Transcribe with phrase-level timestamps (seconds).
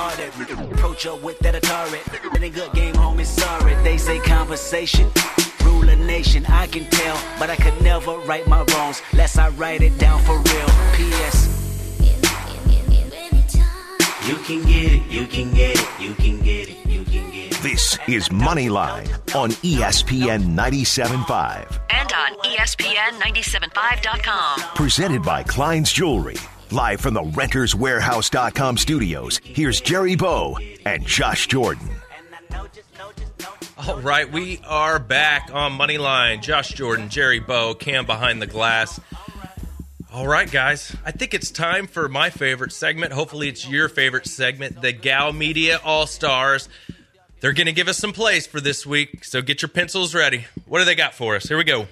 [0.00, 2.00] Approach her with that Atari.
[2.34, 3.74] Any good game, homie, sorry.
[3.84, 5.10] They say conversation.
[5.62, 9.50] Rule a nation, I can tell, but I could never right my wrongs, lest I
[9.50, 10.68] write it down for real.
[10.94, 11.48] P.S.
[14.26, 17.52] You can get it, you can get it, you can get it, you can get
[17.52, 17.58] it.
[17.62, 21.78] This is Moneyline on ESPN 97.5.
[21.90, 24.60] And on E ESPN975.com.
[24.74, 26.36] Presented by Klein's Jewelry.
[26.72, 31.88] Live from the renterswarehouse.com studios, here's Jerry Bow and Josh Jordan.
[33.76, 36.42] All right, we are back on Moneyline.
[36.42, 39.00] Josh Jordan, Jerry Bow, Cam behind the glass.
[40.12, 43.12] All right, guys, I think it's time for my favorite segment.
[43.12, 46.68] Hopefully, it's your favorite segment, the Gow Media All Stars.
[47.40, 50.44] They're going to give us some plays for this week, so get your pencils ready.
[50.66, 51.48] What do they got for us?
[51.48, 51.88] Here we go.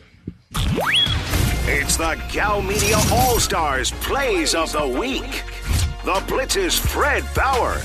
[1.70, 5.44] It's the Gow Media All Stars Plays of the Week.
[6.02, 7.76] The Blitz's Fred Faour.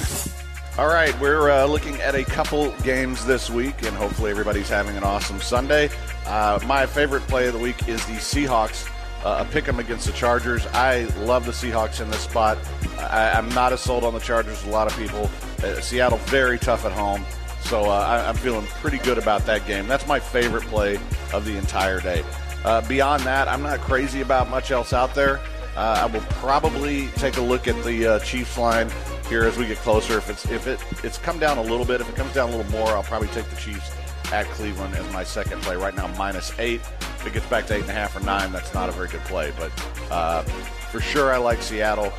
[0.77, 4.95] All right, we're uh, looking at a couple games this week, and hopefully everybody's having
[4.95, 5.89] an awesome Sunday.
[6.25, 8.89] Uh, my favorite play of the week is the Seahawks.
[9.25, 10.65] Uh, a pick 'em against the Chargers.
[10.67, 12.57] I love the Seahawks in this spot.
[12.97, 15.29] I, I'm not as sold on the Chargers as a lot of people.
[15.61, 17.25] Uh, Seattle very tough at home,
[17.63, 19.89] so uh, I, I'm feeling pretty good about that game.
[19.89, 20.97] That's my favorite play
[21.33, 22.23] of the entire day.
[22.63, 25.39] Uh, beyond that, I'm not crazy about much else out there.
[25.75, 28.89] Uh, I will probably take a look at the uh, Chiefs line
[29.27, 30.17] here as we get closer.
[30.17, 32.55] If it's if it it's come down a little bit, if it comes down a
[32.55, 33.91] little more, I'll probably take the Chiefs
[34.31, 35.75] at Cleveland as my second play.
[35.75, 36.81] Right now, minus eight.
[37.01, 39.07] If it gets back to eight and a half or nine, that's not a very
[39.07, 39.51] good play.
[39.57, 39.71] But
[40.11, 42.13] uh, for sure, I like Seattle.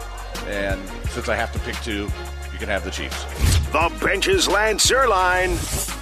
[0.46, 2.08] And since I have to pick two,
[2.52, 3.24] you can have the Chiefs.
[3.70, 5.93] The Bench's Lance Zierlein.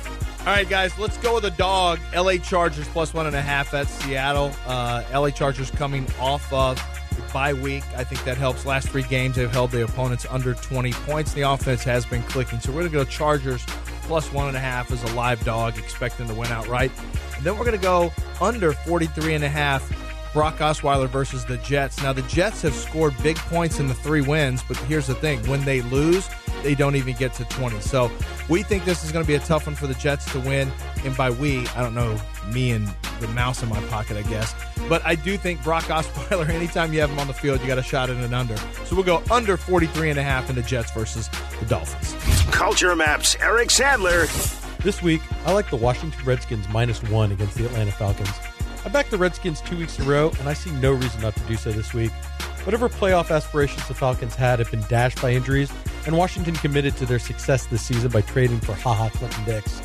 [0.43, 2.01] All right, guys, let's go with a dog.
[2.12, 4.51] LA Chargers plus one and a half at Seattle.
[4.67, 6.77] Uh, LA Chargers coming off of
[7.17, 7.85] a bye week.
[7.97, 8.67] I think that helps.
[8.67, 11.33] Last three games, they've held the opponents under 20 points.
[11.33, 12.59] The offense has been clicking.
[12.59, 13.63] So we're going to go Chargers
[14.03, 16.91] plus one and a half as a live dog, expecting to win outright.
[17.37, 19.89] And then we're going to go under 43 and a half.
[20.33, 22.03] Brock Osweiler versus the Jets.
[22.03, 25.47] Now, the Jets have scored big points in the three wins, but here's the thing
[25.47, 26.29] when they lose,
[26.63, 27.81] they don't even get to 20.
[27.81, 28.11] So
[28.48, 30.71] we think this is going to be a tough one for the Jets to win.
[31.05, 32.19] And by we, I don't know,
[32.51, 32.89] me and
[33.21, 34.55] the mouse in my pocket, I guess.
[34.89, 37.79] But I do think Brock Osweiler, anytime you have him on the field, you got
[37.79, 38.57] a shot at an under.
[38.85, 41.29] So we'll go under 43 and a half in the Jets versus
[41.61, 42.15] the Dolphins.
[42.53, 44.29] Culture Maps, Eric Sandler.
[44.79, 48.31] This week, I like the Washington Redskins minus one against the Atlanta Falcons.
[48.85, 51.37] I backed the Redskins two weeks in a row, and I see no reason not
[51.37, 52.11] to do so this week.
[52.65, 55.73] Whatever playoff aspirations the Falcons had have been dashed by injuries,
[56.07, 59.83] and Washington committed to their success this season by trading for Ha Ha Clinton-Dix.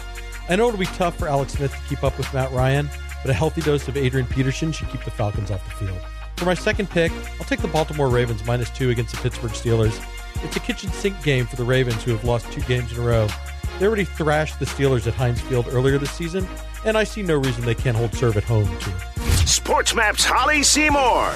[0.50, 2.90] I know it'll be tough for Alex Smith to keep up with Matt Ryan,
[3.22, 6.00] but a healthy dose of Adrian Peterson should keep the Falcons off the field.
[6.38, 10.04] For my second pick, I'll take the Baltimore Ravens minus two against the Pittsburgh Steelers.
[10.44, 13.02] It's a kitchen sink game for the Ravens, who have lost two games in a
[13.02, 13.28] row.
[13.80, 16.48] They already thrashed the Steelers at Heinz Field earlier this season,
[16.84, 18.92] and I see no reason they can't hold serve at home, too.
[19.46, 21.34] Sports Maps, Holly Seymour.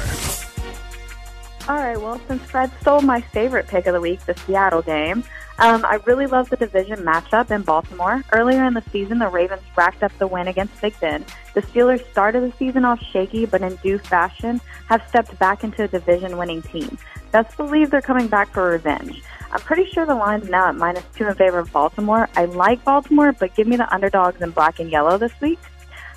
[1.69, 5.23] All right, well, since Fred stole my favorite pick of the week, the Seattle game,
[5.59, 8.23] um, I really love the division matchup in Baltimore.
[8.33, 11.23] Earlier in the season, the Ravens racked up the win against Big Ben.
[11.53, 15.83] The Steelers started the season off shaky, but in due fashion have stepped back into
[15.83, 16.97] a division winning team.
[17.31, 19.21] Best believe they're coming back for revenge.
[19.51, 22.29] I'm pretty sure the line's now at minus two in favor of Baltimore.
[22.35, 25.59] I like Baltimore, but give me the underdogs in black and yellow this week.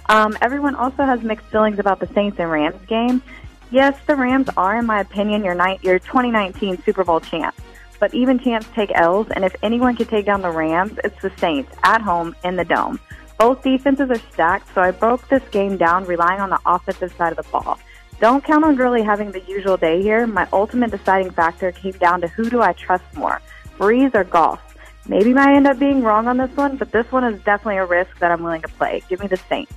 [0.08, 3.22] Um, everyone also has mixed feelings about the Saints and Rams game.
[3.70, 7.58] Yes, the Rams are, in my opinion, your, ni- your 2019 Super Bowl champs.
[7.98, 11.32] But even champs take L's, and if anyone can take down the Rams, it's the
[11.38, 13.00] Saints at home in the dome.
[13.38, 17.32] Both defenses are stacked, so I broke this game down relying on the offensive side
[17.32, 17.80] of the ball.
[18.24, 20.26] Don't count on Gurley having the usual day here.
[20.26, 23.42] My ultimate deciding factor came down to who do I trust more,
[23.76, 24.62] Brees or Goff.
[25.06, 27.84] Maybe I end up being wrong on this one, but this one is definitely a
[27.84, 29.02] risk that I'm willing to play.
[29.10, 29.74] Give me the Saints.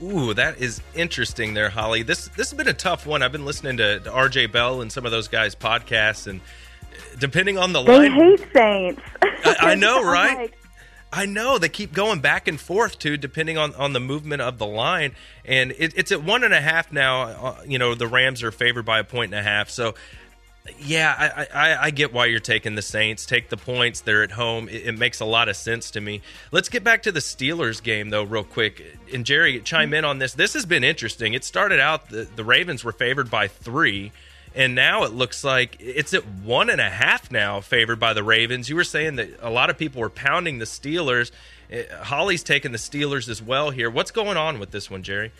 [0.00, 2.04] Ooh, that is interesting there, Holly.
[2.04, 3.24] This this has been a tough one.
[3.24, 6.40] I've been listening to, to RJ Bell and some of those guys' podcasts, and
[7.18, 9.02] depending on the They line, hate Saints.
[9.20, 10.36] I, I know, right?
[10.36, 10.58] like,
[11.12, 14.58] I know they keep going back and forth too, depending on, on the movement of
[14.58, 15.12] the line,
[15.44, 17.22] and it, it's at one and a half now.
[17.22, 19.94] Uh, you know, the Rams are favored by a point and a half, so
[20.78, 23.26] yeah, I, I, I get why you're taking the Saints.
[23.26, 24.68] Take the points; they're at home.
[24.68, 26.20] It, it makes a lot of sense to me.
[26.52, 28.82] Let's get back to the Steelers game though, real quick.
[29.12, 30.34] And Jerry, chime in on this.
[30.34, 31.34] This has been interesting.
[31.34, 34.12] It started out the, the Ravens were favored by three.
[34.58, 38.24] And now it looks like it's at one and a half now, favored by the
[38.24, 38.68] Ravens.
[38.68, 41.30] You were saying that a lot of people were pounding the Steelers.
[41.72, 43.88] Uh, Holly's taking the Steelers as well here.
[43.88, 45.30] What's going on with this one, Jerry?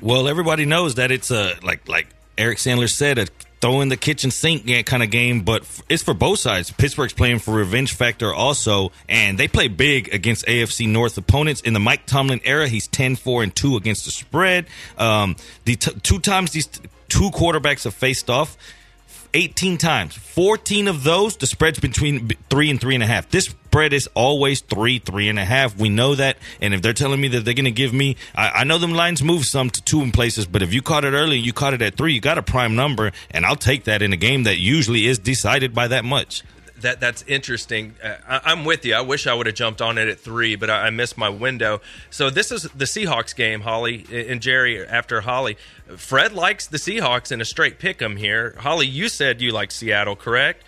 [0.00, 2.06] Well, everybody knows that it's a like like
[2.38, 3.26] Eric Sandler said, a
[3.60, 6.70] throw in the kitchen sink kind of game, but it's for both sides.
[6.70, 11.60] Pittsburgh's playing for revenge factor also, and they play big against AFC North opponents.
[11.60, 14.66] In the Mike Tomlin era, he's 10 4 and 2 against the spread.
[14.96, 15.36] Um,
[15.66, 16.68] the t- two times these
[17.08, 18.56] two quarterbacks have faced off.
[19.34, 20.14] 18 times.
[20.16, 23.28] 14 of those, the spread's between three and three and a half.
[23.28, 25.76] This spread is always three, three and a half.
[25.76, 26.38] We know that.
[26.60, 28.94] And if they're telling me that they're going to give me, I, I, know them
[28.94, 31.52] lines move some to two in places, but if you caught it early and you
[31.52, 34.16] caught it at three, you got a prime number, and I'll take that in a
[34.16, 36.42] game that usually is decided by that much
[36.82, 37.94] that that's interesting.
[38.02, 38.94] Uh, I, am with you.
[38.94, 41.28] I wish I would have jumped on it at three, but I, I, missed my
[41.28, 41.80] window.
[42.10, 44.86] So this is the Seahawks game, Holly and Jerry.
[44.86, 45.56] After Holly,
[45.96, 48.54] Fred likes the Seahawks in a straight pick 'em here.
[48.58, 50.64] Holly, you said you like Seattle, correct?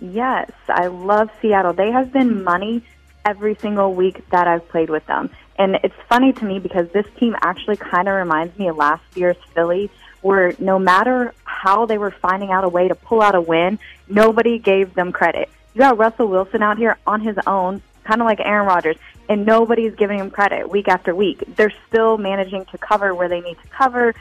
[0.00, 1.72] Yes, I love Seattle.
[1.72, 2.82] They have been money
[3.24, 5.30] every single week that I've played with them.
[5.58, 9.02] And it's funny to me because this team actually kind of reminds me of last
[9.14, 9.90] year's Philly,
[10.26, 13.78] where no matter how they were finding out a way to pull out a win,
[14.08, 15.48] nobody gave them credit.
[15.72, 18.96] You got Russell Wilson out here on his own, kind of like Aaron Rodgers,
[19.28, 21.44] and nobody's giving him credit week after week.
[21.54, 24.14] They're still managing to cover where they need to cover,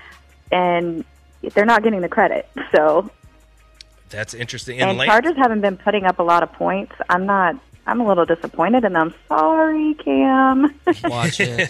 [0.52, 1.04] and
[1.42, 2.48] they're not getting the credit.
[2.72, 3.10] So
[4.10, 4.80] that's interesting.
[4.82, 6.94] And, and Chargers haven't been putting up a lot of points.
[7.10, 7.56] I'm not
[7.88, 9.14] I'm a little disappointed in them.
[9.28, 10.74] Sorry, Cam.
[11.04, 11.70] Watch it.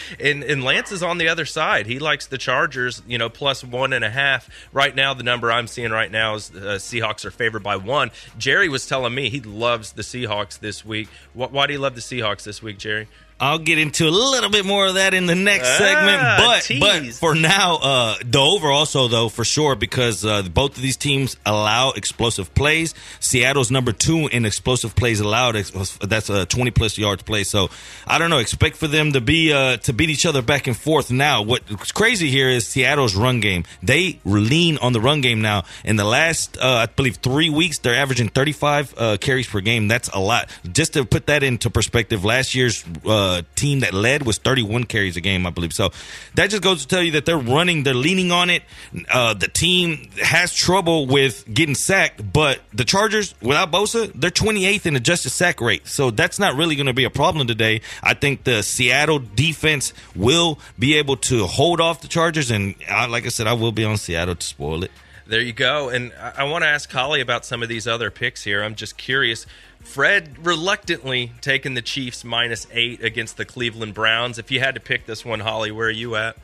[0.20, 1.86] and, and Lance is on the other side.
[1.86, 4.48] He likes the Chargers, you know, plus one and a half.
[4.72, 8.12] Right now, the number I'm seeing right now is uh, Seahawks are favored by one.
[8.38, 11.08] Jerry was telling me he loves the Seahawks this week.
[11.34, 13.08] Why, why do you love the Seahawks this week, Jerry?
[13.38, 16.62] I'll get into a little bit more of that in the next ah, segment, but
[16.62, 16.80] tease.
[16.80, 20.96] but for now, uh, the over also though for sure because uh, both of these
[20.96, 22.94] teams allow explosive plays.
[23.20, 25.54] Seattle's number two in explosive plays allowed.
[25.54, 27.44] That's a twenty plus yards play.
[27.44, 27.68] So
[28.06, 28.38] I don't know.
[28.38, 31.10] Expect for them to be uh, to beat each other back and forth.
[31.10, 33.64] Now, what's crazy here is Seattle's run game.
[33.82, 35.64] They lean on the run game now.
[35.84, 39.60] In the last, uh, I believe, three weeks, they're averaging thirty five uh, carries per
[39.60, 39.88] game.
[39.88, 40.48] That's a lot.
[40.72, 42.82] Just to put that into perspective, last year's
[43.26, 45.72] uh, team that led was 31 carries a game, I believe.
[45.72, 45.90] So
[46.34, 48.62] that just goes to tell you that they're running, they're leaning on it.
[49.10, 54.86] Uh, the team has trouble with getting sacked, but the Chargers, without Bosa, they're 28th
[54.86, 55.86] in adjusted sack rate.
[55.86, 57.80] So that's not really going to be a problem today.
[58.02, 63.08] I think the Seattle defense will be able to hold off the Chargers, and uh,
[63.08, 64.90] like I said, I will be on Seattle to spoil it.
[65.26, 65.88] There you go.
[65.88, 68.62] And I, I want to ask Holly about some of these other picks here.
[68.62, 69.44] I'm just curious.
[69.86, 74.38] Fred reluctantly taking the Chiefs minus eight against the Cleveland Browns.
[74.38, 76.36] If you had to pick this one, Holly, where are you at?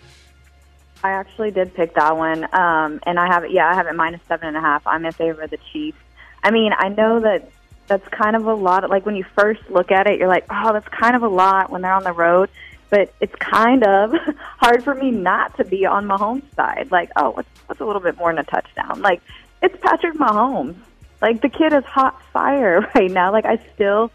[1.05, 3.51] I actually did pick that one, um, and I have it.
[3.51, 4.87] Yeah, I have it minus seven and a half.
[4.87, 5.99] I'm in favor of the Chiefs.
[6.43, 7.51] I mean, I know that
[7.89, 8.89] that's kind of a lot.
[8.89, 11.69] Like when you first look at it, you're like, oh, that's kind of a lot
[11.69, 12.49] when they're on the road.
[12.89, 14.15] But it's kind of
[14.59, 16.89] hard for me not to be on Mahomes' side.
[16.91, 19.03] Like, oh, what's, what's a little bit more than a touchdown?
[19.03, 19.21] Like,
[19.61, 20.77] it's Patrick Mahomes.
[21.23, 23.33] Like the kid is hot fire right now.
[23.33, 24.11] Like I still,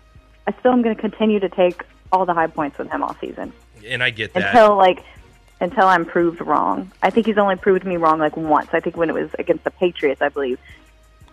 [0.46, 3.16] I still am going to continue to take all the high points with him all
[3.16, 3.54] season.
[3.86, 5.04] And I get that until like
[5.60, 6.92] until I'm proved wrong.
[7.02, 8.70] I think he's only proved me wrong like once.
[8.74, 10.60] I think when it was against the Patriots, I believe,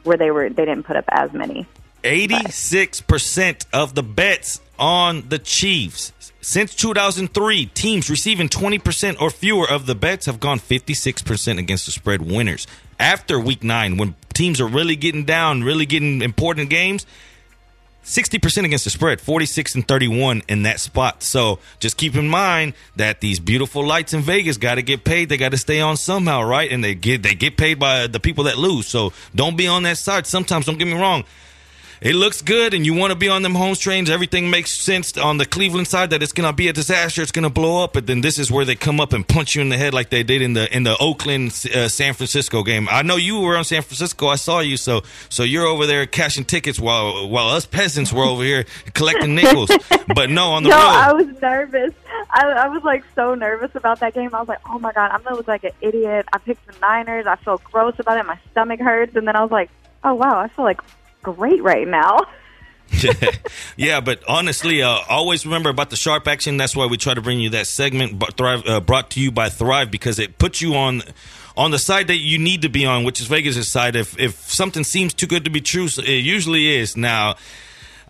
[0.04, 1.66] where they were they didn't put up as many.
[2.04, 6.12] Eighty-six percent of the bets on the Chiefs
[6.44, 11.92] since 2003, teams receiving 20% or fewer of the bets have gone 56% against the
[11.92, 12.66] spread winners.
[13.00, 17.06] After week nine, when teams are really getting down, really getting important games,
[18.04, 21.22] 60% against the spread, 46 and 31 in that spot.
[21.22, 25.30] So just keep in mind that these beautiful lights in Vegas got to get paid.
[25.30, 26.70] They got to stay on somehow, right?
[26.70, 28.86] And they get they get paid by the people that lose.
[28.86, 30.26] So don't be on that side.
[30.26, 31.24] Sometimes, don't get me wrong,
[32.04, 35.16] it looks good and you want to be on them home trains, everything makes sense
[35.16, 37.82] on the Cleveland side that it's going to be a disaster, it's going to blow
[37.82, 39.94] up, but then this is where they come up and punch you in the head
[39.94, 42.88] like they did in the in the Oakland uh, San Francisco game.
[42.90, 46.04] I know you were on San Francisco, I saw you, so so you're over there
[46.04, 49.70] cashing tickets while while us peasants were over here collecting nickels.
[50.14, 50.82] But no, on the no, road.
[50.82, 51.94] I was nervous.
[52.30, 54.34] I, I was like so nervous about that game.
[54.34, 56.26] I was like, oh my god, I'm gonna look like an idiot.
[56.30, 57.26] I picked the Niners.
[57.26, 58.26] I feel gross about it.
[58.26, 59.70] My stomach hurts, and then I was like,
[60.04, 60.80] oh wow, I feel like
[61.24, 62.20] great right now.
[63.76, 66.56] yeah, but honestly, uh, always remember about the sharp action.
[66.56, 69.48] That's why we try to bring you that segment Thrive, uh, brought to you by
[69.48, 71.02] Thrive because it puts you on
[71.56, 73.96] on the side that you need to be on, which is Vegas' side.
[73.96, 76.96] If if something seems too good to be true, it usually is.
[76.96, 77.36] Now,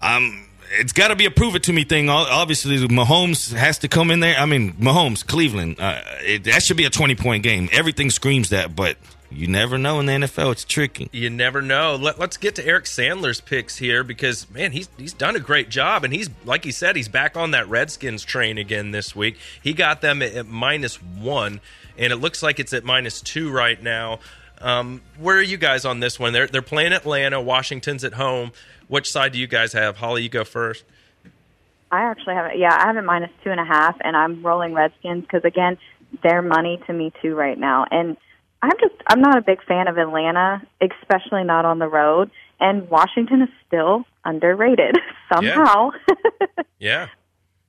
[0.02, 2.08] um, it's got to be a prove it to me thing.
[2.08, 4.36] Obviously, Mahomes has to come in there.
[4.36, 7.68] I mean, Mahomes, Cleveland, uh, it, that should be a twenty point game.
[7.72, 8.96] Everything screams that, but
[9.34, 10.52] you never know in the NFL.
[10.52, 11.08] It's tricky.
[11.12, 11.96] You never know.
[11.96, 15.68] Let, us get to Eric Sandler's picks here because man, he's he's done a great
[15.68, 19.36] job, and he's like he said, he's back on that Redskins train again this week.
[19.62, 21.60] He got them at, at minus one,
[21.98, 24.20] and it looks like it's at minus two right now.
[24.60, 26.32] Um, where are you guys on this one?
[26.32, 27.40] They're they're playing Atlanta.
[27.40, 28.52] Washington's at home.
[28.88, 29.96] Which side do you guys have?
[29.96, 30.84] Holly, you go first.
[31.90, 32.58] I actually have it.
[32.58, 35.78] Yeah, I have it minus two and a half, and I'm rolling Redskins because again,
[36.22, 37.86] they're money to me too right now.
[37.90, 38.16] And
[38.64, 42.30] I'm just I'm not a big fan of Atlanta, especially not on the road.
[42.60, 44.96] And Washington is still underrated
[45.32, 45.90] somehow.
[46.78, 47.08] Yeah.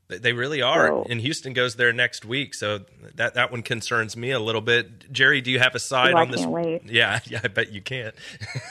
[0.10, 0.18] yeah.
[0.20, 2.82] They really are, so, and Houston goes there next week, so
[3.16, 5.12] that that one concerns me a little bit.
[5.12, 6.46] Jerry, do you have a side oh, on this?
[6.46, 6.84] Wait.
[6.86, 8.14] Yeah, yeah, I bet you can't.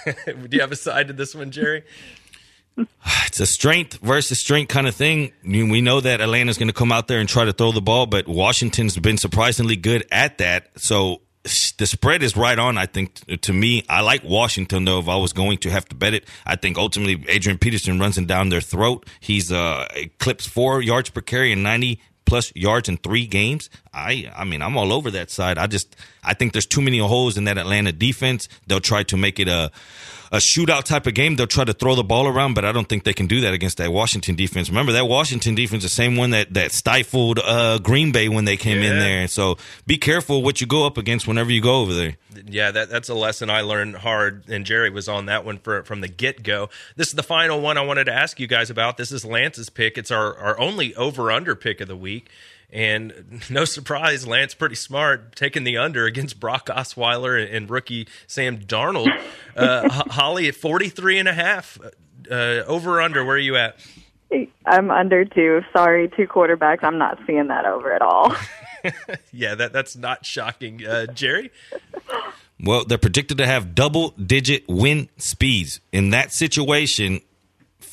[0.04, 1.82] do you have a side to this one, Jerry?
[3.26, 5.32] It's a strength versus strength kind of thing.
[5.42, 8.06] We know that Atlanta's going to come out there and try to throw the ball,
[8.06, 10.68] but Washington's been surprisingly good at that.
[10.76, 12.78] So the spread is right on.
[12.78, 14.98] I think to me, I like Washington though.
[14.98, 18.16] If I was going to have to bet it, I think ultimately Adrian Peterson runs
[18.16, 19.06] it down their throat.
[19.20, 19.86] He's uh
[20.18, 23.68] clips four yards per carry and ninety plus yards in three games.
[23.92, 25.58] I I mean I'm all over that side.
[25.58, 28.48] I just I think there's too many holes in that Atlanta defense.
[28.66, 29.70] They'll try to make it a
[30.34, 32.88] a shootout type of game, they'll try to throw the ball around, but I don't
[32.88, 34.68] think they can do that against that Washington defense.
[34.68, 38.56] Remember that Washington defense, the same one that that stifled uh, Green Bay when they
[38.56, 38.90] came yeah.
[38.90, 39.28] in there.
[39.28, 42.16] So be careful what you go up against whenever you go over there.
[42.46, 45.84] Yeah, that, that's a lesson I learned hard, and Jerry was on that one for,
[45.84, 46.68] from the get go.
[46.96, 48.96] This is the final one I wanted to ask you guys about.
[48.96, 49.96] This is Lance's pick.
[49.96, 52.28] It's our, our only over under pick of the week.
[52.74, 58.58] And no surprise, Lance pretty smart, taking the under against Brock Osweiler and, rookie Sam
[58.58, 59.08] Darnold.
[59.56, 61.78] Uh, Holly at 43 and a half.
[62.28, 62.34] Uh,
[62.66, 63.78] over under, where are you at?
[64.66, 65.60] I'm under two.
[65.72, 66.82] Sorry, two quarterbacks.
[66.82, 68.34] I'm not seeing that over at all.
[69.32, 70.84] yeah, that that's not shocking.
[70.84, 71.52] Uh, Jerry?
[72.58, 75.78] Well, they're predicted to have double digit win speeds.
[75.92, 77.20] In that situation,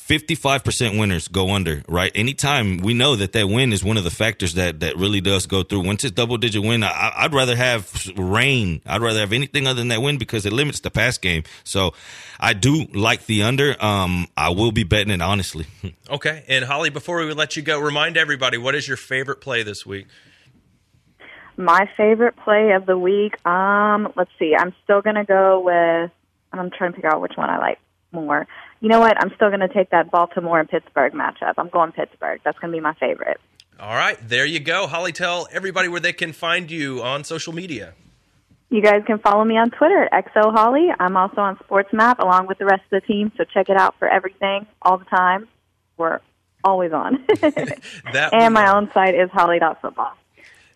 [0.08, 2.10] 55% winners go under, right?
[2.14, 5.46] Anytime we know that that win is one of the factors that, that really does
[5.46, 5.86] go through.
[5.86, 8.82] Once it's double digit win, I, would rather have rain.
[8.84, 11.44] I'd rather have anything other than that win because it limits the pass game.
[11.62, 11.94] So
[12.40, 13.82] I do like the under.
[13.82, 15.66] Um, I will be betting it honestly.
[16.10, 16.44] okay.
[16.48, 19.86] And Holly, before we let you go, remind everybody what is your favorite play this
[19.86, 20.08] week?
[21.56, 23.34] My favorite play of the week.
[23.46, 24.56] Um, let's see.
[24.58, 26.10] I'm still going to go with,
[26.52, 27.78] I'm trying to figure out which one I like
[28.10, 28.48] more
[28.82, 29.16] you know what?
[29.22, 31.54] I'm still going to take that Baltimore and Pittsburgh matchup.
[31.56, 32.40] I'm going Pittsburgh.
[32.44, 33.40] That's going to be my favorite.
[33.78, 34.88] All right, there you go.
[34.88, 37.94] Holly, tell everybody where they can find you on social media.
[38.70, 40.88] You guys can follow me on Twitter at XO Holly.
[40.98, 43.94] I'm also on SportsMap along with the rest of the team, so check it out
[43.98, 45.46] for everything all the time.
[45.96, 46.18] We're
[46.64, 47.24] always on.
[48.32, 50.12] and my own site is holly.football.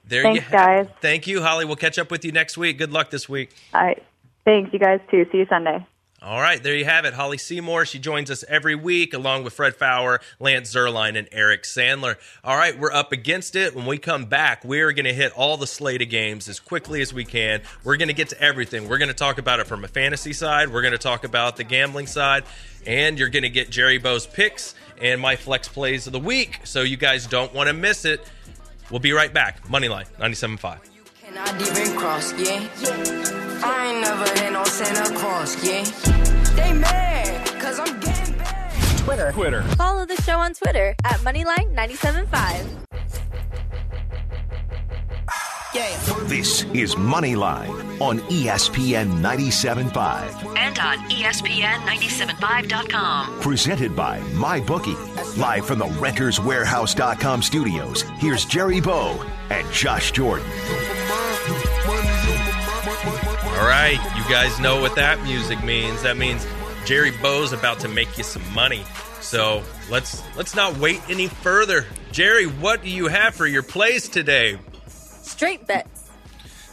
[0.06, 0.86] There Thanks, you guys.
[1.00, 1.64] Thank you, Holly.
[1.64, 2.78] We'll catch up with you next week.
[2.78, 3.50] Good luck this week.
[3.75, 4.00] All right.
[4.44, 5.26] Thanks, you guys, too.
[5.32, 5.84] See you Sunday.
[6.23, 7.12] All right, there you have it.
[7.12, 7.85] Holly Seymour.
[7.85, 12.16] She joins us every week along with Fred Faour, Lance Zierlein, and Eric Sandler.
[12.42, 13.75] All right, we're up against it.
[13.76, 17.02] When we come back, we're going to hit all the slate of games as quickly
[17.02, 17.61] as we can.
[17.85, 18.88] We're going to get to everything.
[18.88, 21.56] We're going to talk about it from a fantasy side, we're going to talk about
[21.56, 22.44] the gambling side,
[22.87, 26.61] and you're going to get Jerry Bow's picks and my flex plays of the week.
[26.64, 28.26] So you guys don't want to miss it.
[28.90, 29.66] We'll be right back.
[29.68, 30.78] Moneyline 97.5.
[31.35, 33.42] Not even cross, yeah.
[33.64, 35.84] I ain't never had no Santa Claus, yeah.
[36.54, 38.72] They mad, cause I'm getting back.
[38.98, 39.32] Twitter.
[39.32, 39.62] Twitter.
[39.76, 42.66] Follow the show on Twitter at Moneyline975.
[46.26, 50.56] This is Moneyline on ESPN 97.5.
[50.56, 53.40] And on ESPN975.com.
[53.40, 54.96] Presented by MyBookie.
[55.36, 60.46] Live from the RentersWarehouse.com studios, here's Jerry Bow and Josh Jordan.
[63.56, 66.02] All right, you guys know what that music means.
[66.02, 66.46] That means
[66.84, 68.84] Jerry Bow's about to make you some money.
[69.20, 71.86] So let's let's not wait any further.
[72.12, 74.58] Jerry, what do you have for your plays today?
[74.88, 76.10] Straight bets.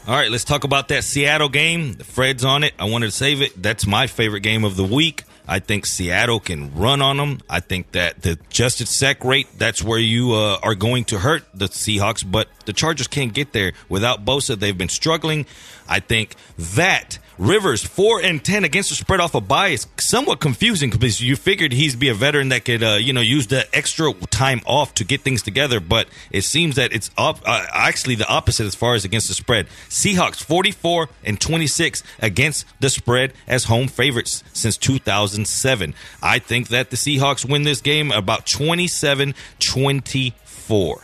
[0.05, 1.93] All right, let's talk about that Seattle game.
[1.93, 2.73] The Fred's on it.
[2.77, 3.61] I wanted to save it.
[3.63, 5.23] That's my favorite game of the week.
[5.47, 7.41] I think Seattle can run on them.
[7.50, 11.43] I think that the adjusted sack rate, that's where you uh, are going to hurt
[11.53, 14.57] the Seahawks, but the Chargers can't get there without Bosa.
[14.57, 15.45] They've been struggling.
[15.88, 20.91] I think that Rivers four and ten against the spread off a bias, somewhat confusing
[20.91, 24.13] because you figured he'd be a veteran that could uh, you know use the extra
[24.29, 28.27] time off to get things together, but it seems that it's up, uh, actually the
[28.27, 29.67] opposite as far as against the spread.
[29.89, 35.47] Seahawks forty four and twenty six against the spread as home favorites since two thousand
[35.47, 35.95] seven.
[36.21, 41.01] I think that the Seahawks win this game about 27-24.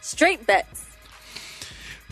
[0.00, 0.86] Straight bets.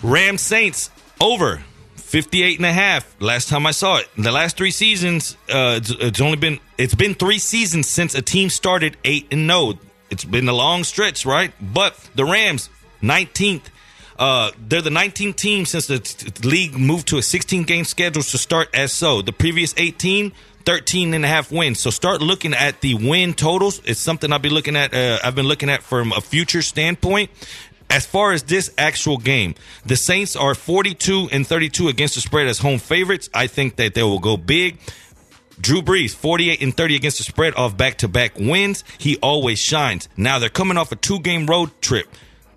[0.02, 1.62] Ram Saints over
[2.08, 4.08] 58 and a half last time I saw it.
[4.16, 8.22] The last 3 seasons, uh, it's, it's, only been it's been 3 seasons since a
[8.22, 9.74] team started 8 and no.
[10.10, 11.52] It's been a long stretch, right?
[11.60, 12.70] But the Rams
[13.02, 13.68] 19th
[14.18, 18.22] Uh, they're the 19th team since the t- league moved to a 16 game schedule
[18.22, 19.22] to start as so.
[19.22, 20.32] The previous 18,
[20.64, 21.78] 13 and a half wins.
[21.78, 23.80] So start looking at the win totals.
[23.84, 24.92] It's something I'll be looking at.
[24.92, 27.30] Uh, I've been looking at from a future standpoint.
[27.90, 29.54] As far as this actual game,
[29.86, 33.30] the Saints are 42 and 32 against the spread as home favorites.
[33.32, 34.78] I think that they will go big.
[35.60, 38.84] Drew Brees, 48 and 30 against the spread off back to back wins.
[38.98, 40.08] He always shines.
[40.16, 42.06] Now they're coming off a two game road trip.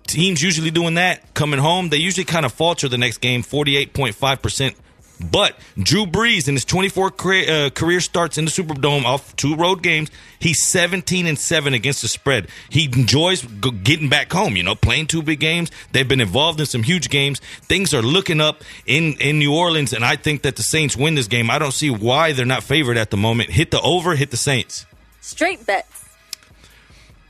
[0.06, 4.74] Teams usually doing that coming home, they usually kind of falter the next game, 48.5%
[5.20, 9.54] but Drew Brees in his 24 career, uh, career starts in the Superdome off two
[9.54, 12.48] road games, he's 17 and 7 against the spread.
[12.68, 15.70] He enjoys getting back home, you know, playing two big games.
[15.92, 17.40] They've been involved in some huge games.
[17.62, 21.14] Things are looking up in in New Orleans and I think that the Saints win
[21.14, 21.50] this game.
[21.50, 23.50] I don't see why they're not favored at the moment.
[23.50, 24.86] Hit the over, hit the Saints.
[25.20, 26.08] Straight bets.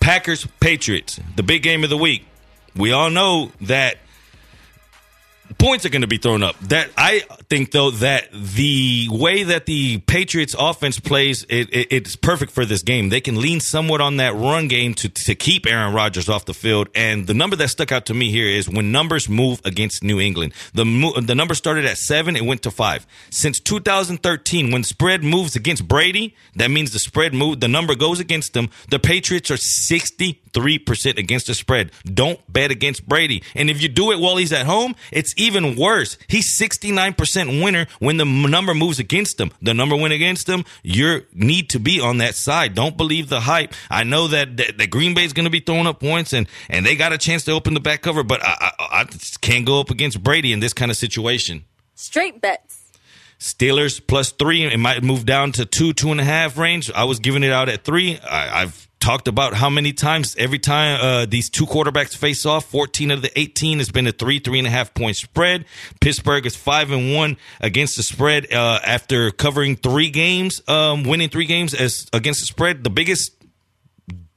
[0.01, 2.27] Packers Patriots, the big game of the week.
[2.75, 3.99] We all know that
[5.59, 6.59] points are going to be thrown up.
[6.61, 12.17] That I think though that the way that the Patriots offense plays, it, it, it's
[12.17, 13.09] perfect for this game.
[13.09, 16.55] They can lean somewhat on that run game to to keep Aaron Rodgers off the
[16.55, 16.89] field.
[16.95, 20.21] And the number that stuck out to me here is when numbers move against New
[20.21, 20.55] England.
[20.75, 20.85] The
[21.23, 23.07] the number started at seven, it went to five.
[23.31, 28.21] Since 2013, when spread moves against Brady, that means the spread move, the number goes
[28.21, 28.71] against them.
[28.91, 31.93] The Patriots are 63% against the spread.
[32.05, 33.43] Don't bet against Brady.
[33.55, 36.17] And if you do it while he's at home, it's even worse.
[36.29, 39.53] He's 69% winner when the number moves against him.
[39.61, 40.65] The number went against him.
[40.83, 42.75] You need to be on that side.
[42.75, 43.75] Don't believe the hype.
[43.91, 46.47] I know that, that, that Green Bay is going to be throwing up points and,
[46.69, 49.05] and they got a chance to open the back cover, but I, I, I
[49.41, 51.65] can't go up against Brady in this kind of situation.
[51.95, 52.82] Straight bets.
[53.43, 54.65] Steelers plus three.
[54.65, 56.93] It might move down to two, two and a half range.
[56.93, 58.21] I was giving it out at three.
[58.21, 62.67] I, I've talked about how many times every time uh, these two quarterbacks face off
[62.67, 65.65] 14 of the 18 has been a three three and a half point spread
[66.01, 71.29] pittsburgh is five and one against the spread uh, after covering three games um, winning
[71.29, 73.35] three games as against the spread the biggest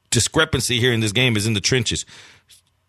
[0.09, 2.03] discrepancy here in this game is in the trenches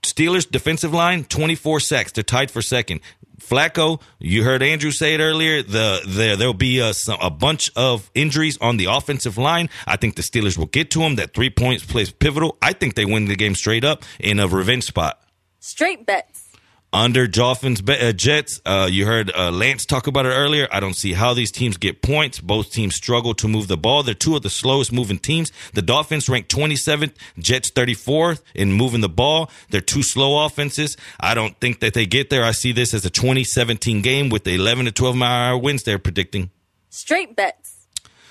[0.03, 3.03] Steelers defensive line 24 sacks they're tied for second
[3.41, 5.63] Flacco, you heard Andrew say it earlier.
[5.63, 9.69] The, the there'll be a, a bunch of injuries on the offensive line.
[9.87, 11.17] I think the Steelers will get to him.
[11.17, 12.57] That three points plays pivotal.
[12.63, 15.23] I think they win the game straight up in a revenge spot.
[15.61, 16.46] Straight bets
[16.93, 18.61] under Dolphins uh, Jets.
[18.65, 20.69] Uh, you heard uh, Lance talk about it earlier.
[20.71, 22.41] I don't see how these teams get points.
[22.41, 24.03] Both teams struggle to move the ball.
[24.03, 25.53] They're two of the slowest moving teams.
[25.75, 29.51] The Dolphins rank 27th, Jets 34th in moving the ball.
[29.71, 30.97] They're two slow offenses.
[31.21, 32.45] I don't think that they get there.
[32.45, 35.83] I see this as a 2017 game with the 11 to 12 mile hour winds
[35.83, 36.51] they're predicting.
[36.89, 37.66] Straight bets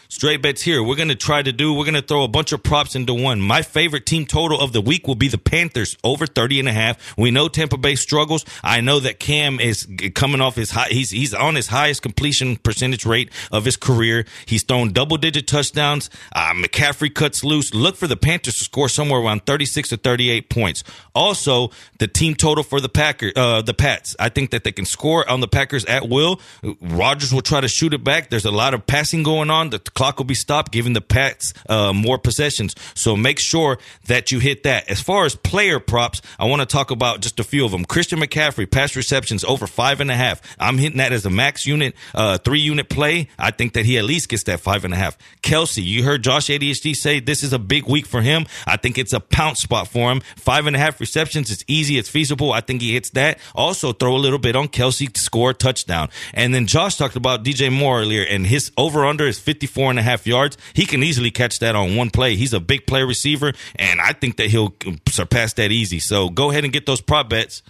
[0.10, 0.84] straight bets here.
[0.84, 3.14] We're going to try to do, we're going to throw a bunch of props into
[3.14, 3.42] one.
[3.42, 6.72] My favorite team total of the week will be the Panthers over 30 and a
[6.72, 7.18] half.
[7.18, 8.46] We know Tampa Bay struggles.
[8.64, 12.56] I know that Cam is coming off his high, he's, he's on his highest completion
[12.58, 14.26] percentage rate of his career.
[14.46, 16.10] He's thrown double digit touchdowns.
[16.34, 17.74] Uh, McCaffrey cuts loose.
[17.74, 20.84] Look for the Panthers to score somewhere around 36 or 38 points.
[21.14, 24.16] Also, the team total for the Packers, uh, the Pats.
[24.20, 26.40] I think that they can score on the Packers at will.
[26.82, 28.30] Rodgers will try to shoot it back.
[28.30, 29.70] There's a lot of passing going on.
[29.70, 32.76] The clock will be stopped, giving the Pats uh, more possessions.
[32.94, 34.90] So make sure that you hit that.
[34.90, 37.86] As far as player props, I want to talk about just a few of them.
[37.86, 40.42] Christian McCaffrey, pass receptions over five and a half.
[40.60, 43.30] I'm hitting that as a max unit, uh, three unit play.
[43.40, 45.18] I think that he at least gets that five and a half.
[45.42, 48.46] Kelce, you heard Josh ADHD say this is a big week for him.
[48.68, 50.22] I think it's a pounce spot for him.
[50.36, 51.50] Five and a half receptions.
[51.52, 51.98] It's easy.
[51.98, 52.52] It's feasible.
[52.52, 53.40] I think he hits that.
[53.54, 56.10] Also throw a little bit on Kelce to score a touchdown.
[56.34, 60.00] And then Josh talked about DJ Moore earlier and his over under is 54 and
[60.00, 60.58] a half yards.
[60.74, 62.36] He can easily catch that on one play.
[62.36, 64.74] He's a big play receiver, and I think that he'll
[65.10, 66.00] surpass that easy.
[66.00, 67.62] So go ahead and get those prop bets.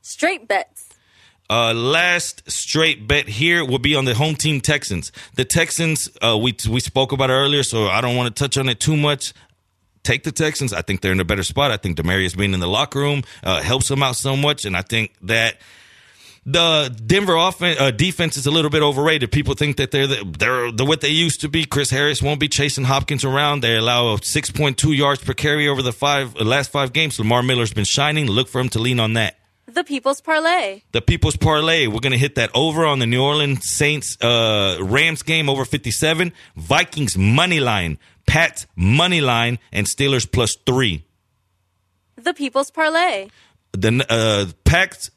[0.00, 0.88] Straight bets.
[1.50, 5.12] Uh, last straight bet here will be on the home team Texans.
[5.34, 8.68] The Texans, uh, we we spoke about earlier, so I don't want to touch on
[8.68, 9.34] it too much.
[10.02, 10.72] Take the Texans.
[10.72, 11.70] I think they're in a better spot.
[11.70, 14.76] I think Demaryius being in the locker room uh, helps them out so much, and
[14.76, 15.58] I think that
[16.44, 19.30] the Denver offense uh, defense is a little bit overrated.
[19.30, 21.64] People think that they're the, they're the, what they used to be.
[21.64, 23.60] Chris Harris won't be chasing Hopkins around.
[23.60, 27.18] They allow 6.2 yards per carry over the five uh, last five games.
[27.18, 28.26] Lamar Miller's been shining.
[28.26, 29.38] Look for him to lean on that.
[29.66, 30.82] The People's Parlay.
[30.90, 31.86] The People's Parlay.
[31.86, 35.64] We're going to hit that over on the New Orleans Saints uh, Rams game over
[35.64, 36.32] 57.
[36.56, 41.04] Vikings money line, Pats money line, and Steelers plus three.
[42.16, 43.28] The People's Parlay.
[43.72, 45.10] The uh, Pats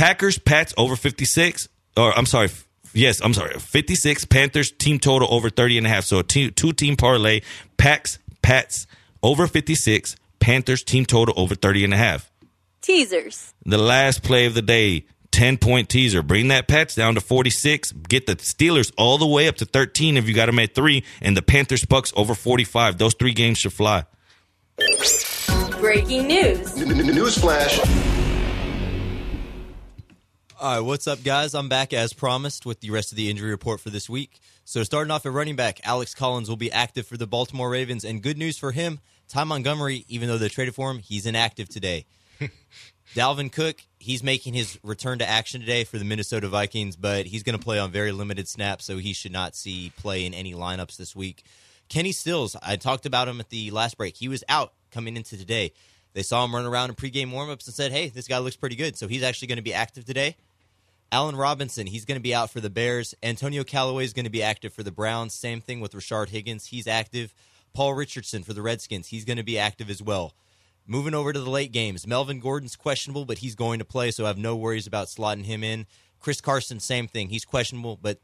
[0.00, 1.68] Packers, Pats over 56.
[1.94, 2.48] Or I'm sorry.
[2.94, 3.52] Yes, I'm sorry.
[3.58, 4.24] 56.
[4.24, 6.04] Panthers team total over 30 and a half.
[6.04, 7.42] So a two, two team parlay.
[7.76, 8.86] Packs, Pats
[9.22, 10.16] over 56.
[10.38, 12.32] Panthers team total over 30 and a half.
[12.80, 13.52] Teasers.
[13.66, 15.04] The last play of the day.
[15.32, 16.22] 10 point teaser.
[16.22, 17.92] Bring that Pats down to 46.
[17.92, 21.04] Get the Steelers all the way up to 13 if you got them at three.
[21.20, 22.96] And the Panthers Bucks over 45.
[22.96, 24.06] Those three games should fly.
[25.78, 26.74] Breaking news.
[26.78, 28.19] Newsflash.
[30.60, 31.54] All right, what's up, guys?
[31.54, 34.38] I'm back as promised with the rest of the injury report for this week.
[34.66, 38.04] So, starting off at running back, Alex Collins will be active for the Baltimore Ravens.
[38.04, 41.70] And good news for him Ty Montgomery, even though they traded for him, he's inactive
[41.70, 42.04] today.
[43.14, 47.42] Dalvin Cook, he's making his return to action today for the Minnesota Vikings, but he's
[47.42, 50.52] going to play on very limited snaps, so he should not see play in any
[50.52, 51.42] lineups this week.
[51.88, 54.14] Kenny Stills, I talked about him at the last break.
[54.14, 55.72] He was out coming into today.
[56.12, 58.76] They saw him run around in pregame warmups and said, hey, this guy looks pretty
[58.76, 58.98] good.
[58.98, 60.36] So he's actually going to be active today.
[61.12, 63.14] Allen Robinson, he's going to be out for the Bears.
[63.22, 65.34] Antonio Callaway is going to be active for the Browns.
[65.34, 66.66] Same thing with Rashard Higgins.
[66.66, 67.34] He's active.
[67.72, 70.34] Paul Richardson for the Redskins, he's going to be active as well.
[70.86, 74.24] Moving over to the late games, Melvin Gordon's questionable, but he's going to play, so
[74.24, 75.86] I have no worries about slotting him in.
[76.18, 77.28] Chris Carson, same thing.
[77.28, 78.20] He's questionable, but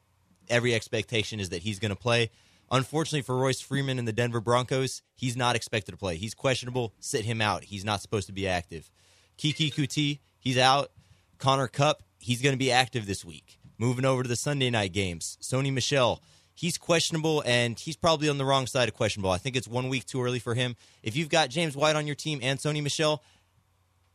[0.49, 2.31] every expectation is that he's going to play.
[2.71, 6.17] Unfortunately for Royce Freeman and the Denver Broncos, he's not expected to play.
[6.17, 6.93] He's questionable.
[6.99, 7.65] Sit him out.
[7.65, 8.91] He's not supposed to be active.
[9.39, 10.91] Keke Coutee, he's out.
[11.39, 13.59] Cooper Kupp, he's going to be active this week.
[13.79, 16.23] Moving over to the Sunday night games, Sony Michel,
[16.55, 19.31] he's questionable and he's probably on the wrong side of questionable.
[19.31, 20.77] I think it's one week too early for him.
[21.03, 23.23] If you've got James White on your team and Sony Michel,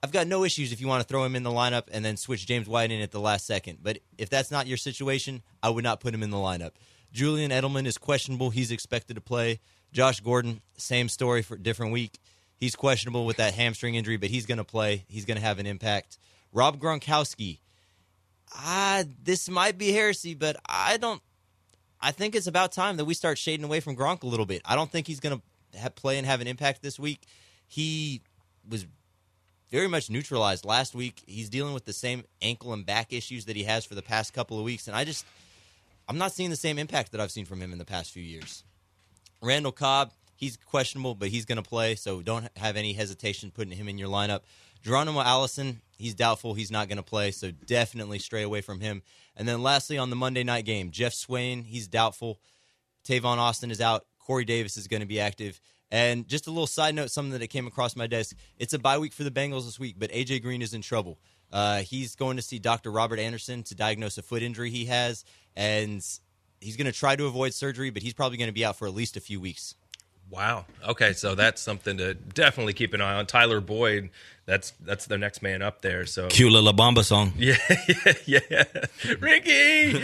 [0.04, 2.18] I've got no issues if you want to throw him in the lineup and then
[2.18, 3.80] switch James White in at the last second.
[3.84, 6.72] But if that's not your situation, I would not put him in the lineup.
[7.14, 8.50] Julian Edelman is questionable.
[8.50, 9.60] He's expected to play.
[9.94, 12.18] Josh Gordon, same story for different week.
[12.56, 15.06] He's questionable with that hamstring injury, but he's going to play.
[15.08, 16.18] He's going to have an impact.
[16.52, 17.60] Rob Gronkowski,
[18.54, 21.22] ah, this might be heresy, but I don't.
[22.00, 24.62] I think it's about time that we start shading away from Gronk a little bit.
[24.66, 25.40] I don't think he's going
[25.74, 27.28] to play and have an impact this week.
[27.68, 28.22] He
[28.68, 28.88] was
[29.70, 31.22] very much neutralized last week.
[31.28, 34.34] He's dealing with the same ankle and back issues that he has for the past
[34.34, 35.26] couple of weeks, and I just
[36.08, 38.24] I'm not seeing the same impact that I've seen from him in the past few
[38.24, 38.64] years.
[39.42, 43.76] Randall Cobb, he's questionable, but he's going to play, so don't have any hesitation putting
[43.78, 44.42] him in your lineup.
[44.84, 46.54] Geronimo Allison, he's doubtful.
[46.54, 49.04] He's not going to play, so definitely stray away from him.
[49.36, 52.40] And then lastly, on the Monday night game, Geoff Swaim, he's doubtful.
[53.06, 54.06] Tavon Austin is out.
[54.20, 55.60] Corey Davis is going to be active.
[55.90, 58.36] And just a little side note, something that came across my desk.
[58.58, 61.20] It's a bye week for the Bengals this week, but AJ Green is in trouble.
[61.52, 62.92] Uh, he's going to see Dr.
[62.92, 66.02] Robert Anderson to diagnose a foot injury he has, and
[66.62, 68.88] he's going to try to avoid surgery, but he's probably going to be out for
[68.88, 69.76] at least a few weeks.
[70.30, 70.66] Wow.
[70.88, 73.26] Okay, so that's something to definitely keep an eye on.
[73.26, 74.12] Tyler Boyd,
[74.52, 76.06] that's that's the next man up there.
[76.06, 77.32] So cute little Bamba song.
[77.42, 77.56] Yeah,
[78.26, 78.64] yeah, yeah.
[79.20, 79.96] Ricky.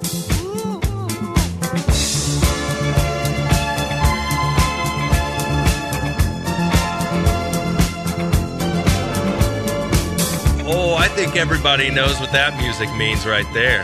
[11.04, 13.84] I think everybody knows what that music means right there.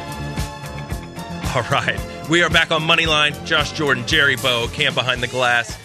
[1.54, 2.00] All right.
[2.30, 3.46] We are back on Moneyline.
[3.46, 5.78] Josh Jordan, Jerry Bow, Cam Behind the Glass.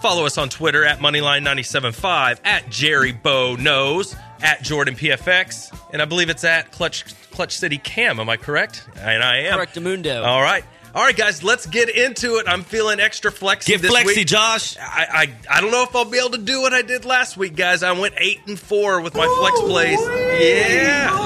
[0.00, 6.06] Follow us on Twitter at Moneyline975, at Jerry Bow Knows, at Jordan PFX, and I
[6.06, 8.18] believe it's at Clutch Clutch City Cam.
[8.18, 8.88] Am I correct?
[8.96, 9.56] And I am.
[9.56, 10.22] Correct, Mundo.
[10.22, 10.64] All right.
[10.92, 12.48] All right, guys, let's get into it.
[12.48, 14.26] I'm feeling extra flexy Get this flexy, week.
[14.26, 14.76] Josh.
[14.78, 17.36] I, I I don't know if I'll be able to do what I did last
[17.36, 17.84] week, guys.
[17.84, 20.00] I went eight and four with my flex plays.
[20.40, 21.16] Yeah.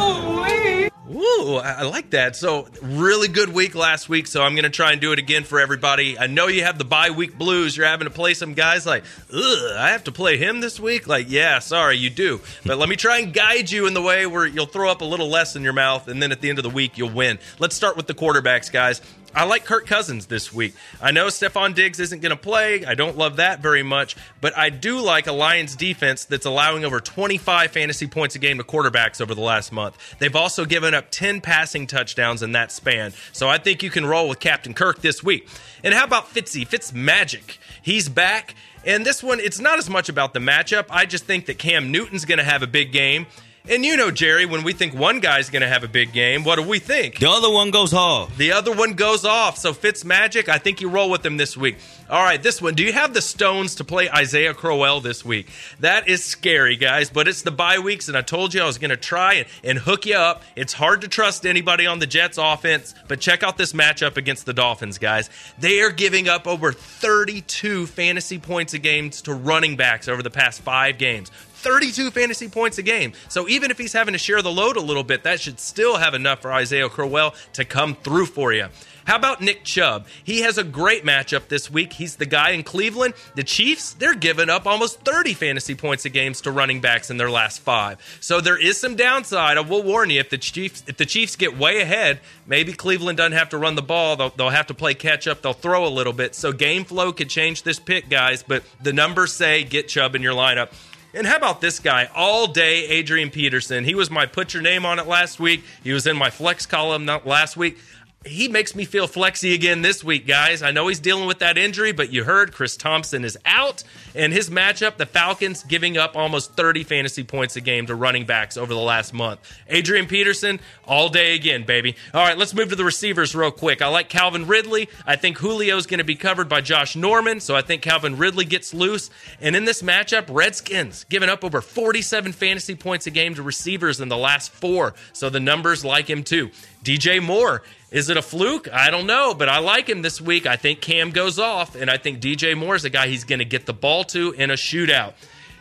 [1.11, 2.37] Ooh, I I like that.
[2.37, 4.27] So, really good week last week.
[4.27, 6.19] So, I'm going to try and do it again for everybody.
[6.19, 7.75] I know you have the bye week blues.
[7.77, 11.07] You're having to play some guys like, ugh, I have to play him this week.
[11.07, 12.41] Like, yeah, sorry, you do.
[12.67, 15.05] But let me try and guide you in the way where you'll throw up a
[15.07, 17.39] little less in your mouth, and then at the end of the week, you'll win.
[17.59, 19.01] Let's start with the quarterbacks, guys.
[19.35, 20.75] I like Kirk Cousins this week.
[21.03, 22.85] I know Stefon Diggs isn't going to play.
[22.85, 26.85] I don't love that very much, but I do like a Lions defense that's allowing
[26.85, 29.99] over 25 fantasy points a game to quarterbacks over the last month.
[30.21, 33.13] They've also given up 10 passing touchdowns in that span.
[33.33, 35.49] So I think you can roll with Captain Kirk this week.
[35.83, 36.65] And how about Fitzy?
[36.65, 37.59] Fitz Magic.
[37.83, 38.55] He's back.
[38.85, 40.87] And this one, it's not as much about the matchup.
[40.91, 43.27] I just think that Cam Newton's going to have a big game.
[43.67, 46.45] And you know, Jerry, when we think one guy's going to have a big game,
[46.45, 47.19] what do we think?
[47.19, 48.37] The other one goes off.
[48.37, 49.57] The other one goes off.
[49.57, 51.79] So Fitz Magic, I think you roll with him this week.
[52.11, 52.75] All right, this one.
[52.75, 55.49] Do you have the stones to play Isaiah Crowell this week?
[55.81, 58.77] That is scary, guys, but it's the bye weeks, and I told you I was
[58.77, 60.43] going to try and, and hook you up.
[60.57, 64.45] It's hard to trust anybody on the Jets offense, but check out this matchup against
[64.45, 65.31] the Dolphins, guys.
[65.59, 70.29] They are giving up over 32 fantasy points a game to running backs over the
[70.29, 71.31] past five games.
[71.65, 73.13] 32 fantasy points a game.
[73.29, 75.97] So even if he's having to share the load a little bit, that should still
[75.97, 78.69] have enough for Isaiah Crowell to come through for you.
[79.07, 80.07] How about Nick Chubb?
[80.23, 81.93] He has a great matchup this week.
[81.93, 83.15] He's the guy in Cleveland.
[83.35, 87.19] The Chiefs, they're giving up almost 30 fantasy points a game to running backs in
[87.19, 88.01] their last five.
[88.21, 89.59] So there is some downside.
[89.59, 93.19] I will warn you if the Chiefs if the Chiefs get way ahead, maybe Cleveland
[93.19, 94.17] doesn't have to run the ball.
[94.17, 95.43] They'll, they'll have to play catch up.
[95.43, 96.35] They'll throw a little bit.
[96.35, 98.43] So game flow could change this pick, guys.
[98.43, 100.73] But the numbers say get Chubb in your lineup.
[101.15, 103.85] And how about this guy all day, Adrian Peterson?
[103.85, 105.63] He was my put your name on it last week.
[105.85, 107.79] He was in my flex column last week
[108.27, 110.63] he makes me feel flexy again this week, guys.
[110.63, 114.33] I know he's dealing with that injury, but you heard Chris Thompson is out, and
[114.33, 118.57] his matchup, the Falcons giving up almost 30 fantasy points a game to running backs
[118.57, 119.41] over the last month.
[119.69, 121.97] Adrian Peterson, all day again, baby.
[122.13, 123.83] All right, let's move to the receivers real quick.
[123.83, 124.89] I like Calvin Ridley.
[125.07, 128.45] I think Julio's going to be covered by Josh Norman, so I think Calvin Ridley
[128.45, 129.11] gets loose.
[129.41, 134.01] And in this matchup, Redskins giving up over 47 fantasy points a game to receivers
[134.01, 136.51] in the last four, so the numbers like him too.
[136.85, 137.63] DJ Moore
[137.95, 138.69] is it a fluke?
[138.73, 140.47] I don't know, but I like him this week.
[140.47, 143.39] I think Cam goes off, and I think DJ Moore is a guy he's going
[143.39, 145.13] to get the ball to in a shootout.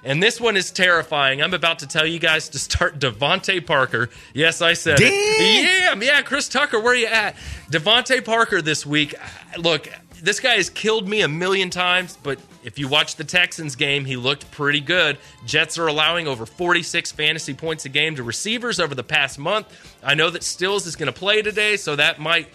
[0.03, 1.43] And this one is terrifying.
[1.43, 4.09] I'm about to tell you guys to start DeVante Parker.
[4.33, 5.13] Yes, I said Damn.
[5.13, 5.63] it.
[5.63, 7.35] Yeah, yeah, Chris Tucker, where you at?
[7.69, 9.13] DeVante Parker this week.
[9.59, 9.87] Look,
[10.23, 14.05] this guy has killed me a million times, but if you watch the Texans game,
[14.05, 15.17] he looked pretty good.
[15.45, 19.67] Jets are allowing over 46 fantasy points a game to receivers over the past month.
[20.01, 22.47] I know that Stills is going to play today, so that might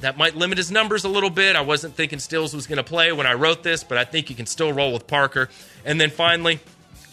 [0.00, 1.54] that might limit his numbers a little bit.
[1.54, 4.30] I wasn't thinking Stills was going to play when I wrote this, but I think
[4.30, 5.50] you can still roll with Parker.
[5.84, 6.60] And then finally,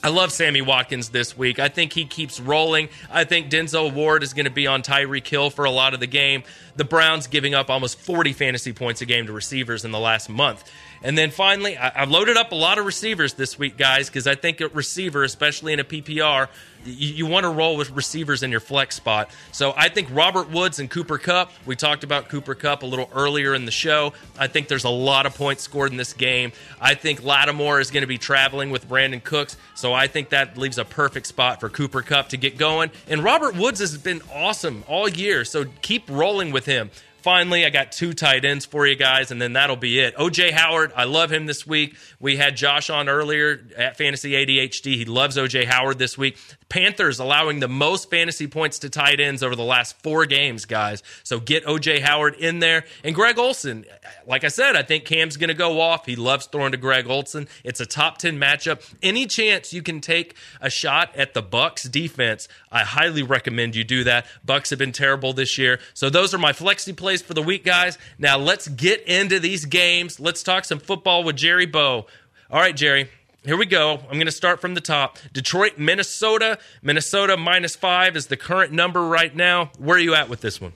[0.02, 1.60] I love Sammy Watkins this week.
[1.60, 2.88] I think he keeps rolling.
[3.12, 6.00] I think Denzel Ward is going to be on Tyreek Hill for a lot of
[6.00, 6.44] the game.
[6.78, 10.30] The Browns giving up almost 40 fantasy points a game to receivers in the last
[10.30, 10.64] month.
[11.02, 14.28] And then finally, I, have loaded up a lot of receivers this week, guys, because
[14.28, 16.50] I think a receiver, especially in a PPR,
[16.86, 19.30] you, you want to roll with receivers in your flex spot.
[19.52, 23.10] So I think Robert Woods and Cooper Kupp, We talked about Cooper Kupp a little
[23.14, 24.14] earlier in the show.
[24.38, 26.52] I think there's a lot of points scored in this game.
[26.82, 30.58] I think Lattimore is going to be traveling with Brandin Cooks, so I think that
[30.58, 32.92] leaves a perfect spot for Cooper Kupp to get going.
[33.08, 36.92] And Robert Woods has been awesome all year, so keep rolling with him.
[37.22, 40.16] Finally, I got two tight ends for you guys, and then that'll be it.
[40.16, 41.96] OJ Howard, I love him this week.
[42.20, 44.96] We had Josh on earlier at Fantasy ADHD.
[44.96, 46.38] He loves OJ Howard this week.
[46.70, 51.04] Panthers allowing the most fantasy points to tight ends over the last four games, guys.
[51.24, 52.86] So get OJ Howard in there.
[53.04, 53.86] And Greg Olsen,
[54.28, 56.06] like I said, I think Cam's going to go off.
[56.06, 57.48] He loves throwing to Greg Olsen.
[57.64, 58.88] It's a top 10 matchup.
[59.02, 63.84] Any chance you can take a shot at the Bucks defense, I highly recommend you
[63.84, 64.28] do that.
[64.46, 65.80] Bucks have been terrible this year.
[65.96, 67.98] So those are my flexi plays for the week, guys.
[68.18, 70.20] Now let's get into these games.
[70.20, 72.06] Let's talk some football with Jerry Bow.
[72.52, 73.10] All right, Jerry.
[73.44, 73.94] Here we go.
[73.94, 75.18] I'm going to start from the top.
[75.34, 76.60] Detroit, Minnesota.
[76.82, 79.72] Minnesota minus five is the current number right now.
[79.78, 80.74] Where are you at with this one?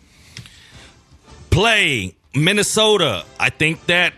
[1.50, 3.26] Play Minnesota.
[3.40, 4.14] I think that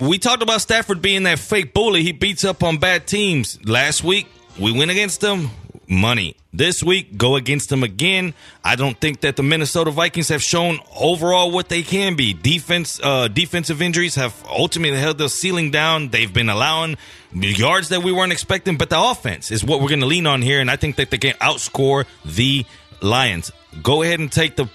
[0.00, 2.02] we talked about Stafford being that fake bully.
[2.02, 3.58] He beats up on bad teams.
[3.66, 4.26] Last week,
[4.58, 5.50] we went against them
[5.88, 6.36] money.
[6.52, 8.34] This week, go against them again.
[8.62, 12.34] I don't think that the Minnesota Vikings have shown overall what they can be.
[12.34, 16.08] Defense, uh, defensive injuries have ultimately held the ceiling down.
[16.08, 16.98] They've been allowing
[17.32, 20.42] yards that we weren't expecting, but the offense is what we're going to lean on
[20.42, 22.66] here, and I think that they can outscore the
[23.02, 23.52] Lions.
[23.82, 24.68] Go ahead and take the.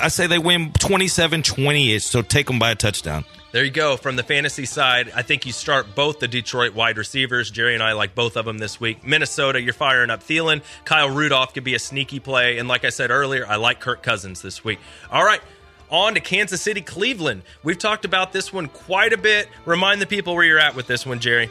[0.00, 3.24] I say they win 27 20 so take them by a touchdown.
[3.52, 3.96] There you go.
[3.96, 7.50] From the fantasy side, I think you start both the Detroit wide receivers.
[7.50, 9.04] Jerry and I like both of them this week.
[9.04, 10.62] Minnesota, you're firing up Thielen.
[10.84, 12.58] Kyle Rudolph could be a sneaky play.
[12.58, 14.78] And like I said earlier, I like Kirk Cousins this week.
[15.10, 15.40] All right.
[15.90, 17.42] On to Kansas City, Cleveland.
[17.64, 19.48] We've talked about this one quite a bit.
[19.64, 21.50] Remind the people where you're at with this one, Jerry.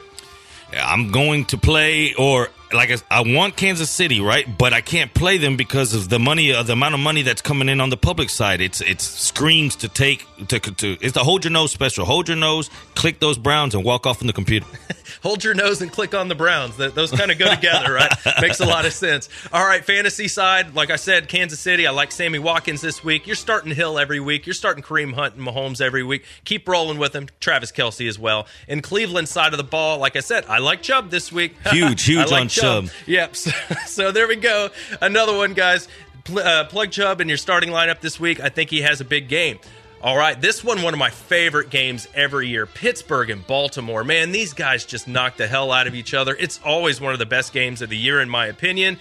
[0.72, 4.46] I'm going to play, or like I I want Kansas City, right?
[4.58, 7.42] But I can't play them because of the money, uh, the amount of money that's
[7.42, 8.62] coming in on the public side.
[8.62, 10.98] It's it's screams to take to to.
[11.02, 12.06] It's the hold your nose special.
[12.06, 14.66] Hold your nose, click those Browns, and walk off from the computer.
[15.24, 16.78] hold your nose and click on the Browns.
[16.78, 18.12] Those kind of go together, right?
[18.42, 19.30] Makes a lot of sense.
[19.52, 21.88] All right, fantasy side, like I said, Kansas City.
[21.88, 23.28] I like Sammy Watkins this week.
[23.28, 24.46] You're starting Hill every week.
[24.46, 26.26] You're starting Kareem Hunt and Mahomes every week.
[26.46, 27.28] Keep rolling with them.
[27.40, 28.48] Travis Kelce as well.
[28.68, 31.56] In Cleveland side of the ball, like I said, I like Chubb this week.
[31.72, 32.59] Huge, huge like on Chubb.
[33.06, 33.36] Yep.
[33.36, 33.52] So,
[33.86, 34.70] so there we go.
[35.02, 35.88] Another one, guys.
[36.24, 38.40] Pl- uh, plug Chubb in your starting lineup this week.
[38.40, 39.60] I think he has a big game.
[40.02, 44.06] All right, this one, one of my favorite games every year Pittsburgh and Baltimore.
[44.06, 46.36] Man, these guys just knock the hell out of each other.
[46.40, 48.98] It's always one of the best games of the year, in my opinion.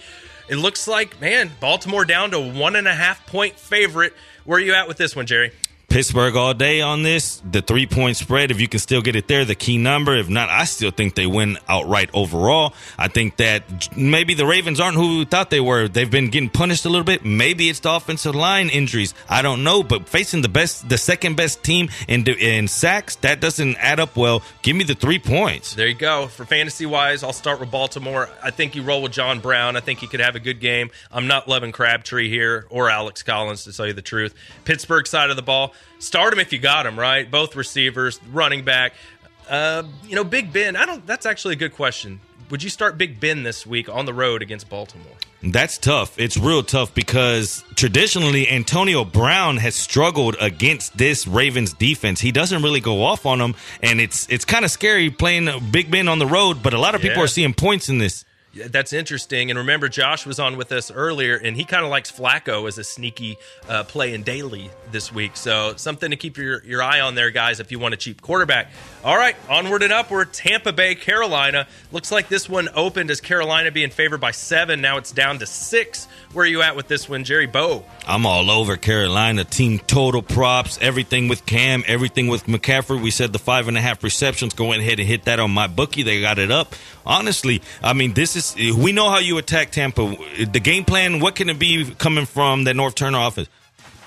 [0.49, 4.13] It looks like, man, Baltimore down to one and a half point favorite.
[4.43, 5.51] Where are you at with this one, Jerry?
[5.89, 7.41] Pittsburgh all day on this.
[7.49, 10.15] The three point spread, if you can still get it there, the key number.
[10.15, 12.73] If not, I still think they win outright overall.
[12.97, 15.87] I think that maybe the Ravens aren't who we thought they were.
[15.87, 17.25] They've been getting punished a little bit.
[17.25, 19.13] Maybe it's the offensive line injuries.
[19.27, 19.81] I don't know.
[19.81, 24.15] But facing the best, the second best team in, in sacks, that doesn't add up
[24.15, 24.43] well.
[24.61, 25.73] Give me the three points.
[25.73, 26.27] There you go.
[26.27, 28.29] For fantasy wise, I'll start with Baltimore.
[28.43, 29.75] I think you roll with John Brown.
[29.75, 30.91] I think he could have a good game.
[31.11, 34.35] I'm not loving Crabtree here or Alex Collins, to tell you the truth.
[34.65, 37.29] Pittsburgh side of the ball start him if you got him, right.
[37.29, 38.93] Both receivers, running back.
[39.49, 40.75] Uh, you know, Big Ben.
[40.75, 41.05] I don't.
[41.05, 42.19] That's actually a good question.
[42.49, 45.13] Would you start Big Ben this week on the road against Baltimore?
[45.41, 46.19] That's tough.
[46.19, 52.19] It's real tough because traditionally Antonio Brown has struggled against this Ravens defense.
[52.19, 55.89] He doesn't really go off on them, and it's it's kind of scary playing Big
[55.89, 56.61] Ben on the road.
[56.61, 58.25] But a lot of people are seeing points in this.
[58.55, 59.51] That's interesting.
[59.51, 62.79] And remember, Josh was on with us earlier, and he kind of likes Flacco as
[62.79, 65.37] a sneaky uh, play in daily this week.
[65.37, 68.21] So something to keep your, your eye on there, guys, if you want a cheap
[68.21, 68.71] quarterback.
[69.03, 70.33] All right, onward and upward.
[70.33, 71.67] Tampa Bay, Carolina.
[71.91, 74.81] Looks like this one opened as Carolina being favored by seven.
[74.81, 76.07] Now it's down to six.
[76.33, 77.85] Where are you at with this one, Jerry Bow?
[78.07, 79.43] I'm all over Carolina.
[79.43, 83.01] Team total props, everything with Cam, everything with McCaffrey.
[83.01, 84.53] We said the five and a half receptions.
[84.53, 86.03] Go ahead and hit that on my bookie.
[86.03, 86.73] They got it up.
[87.05, 90.15] Honestly, I mean, this is we know how you attack Tampa.
[90.45, 91.19] The game plan.
[91.19, 93.49] What can it be coming from that Norv Turner offense?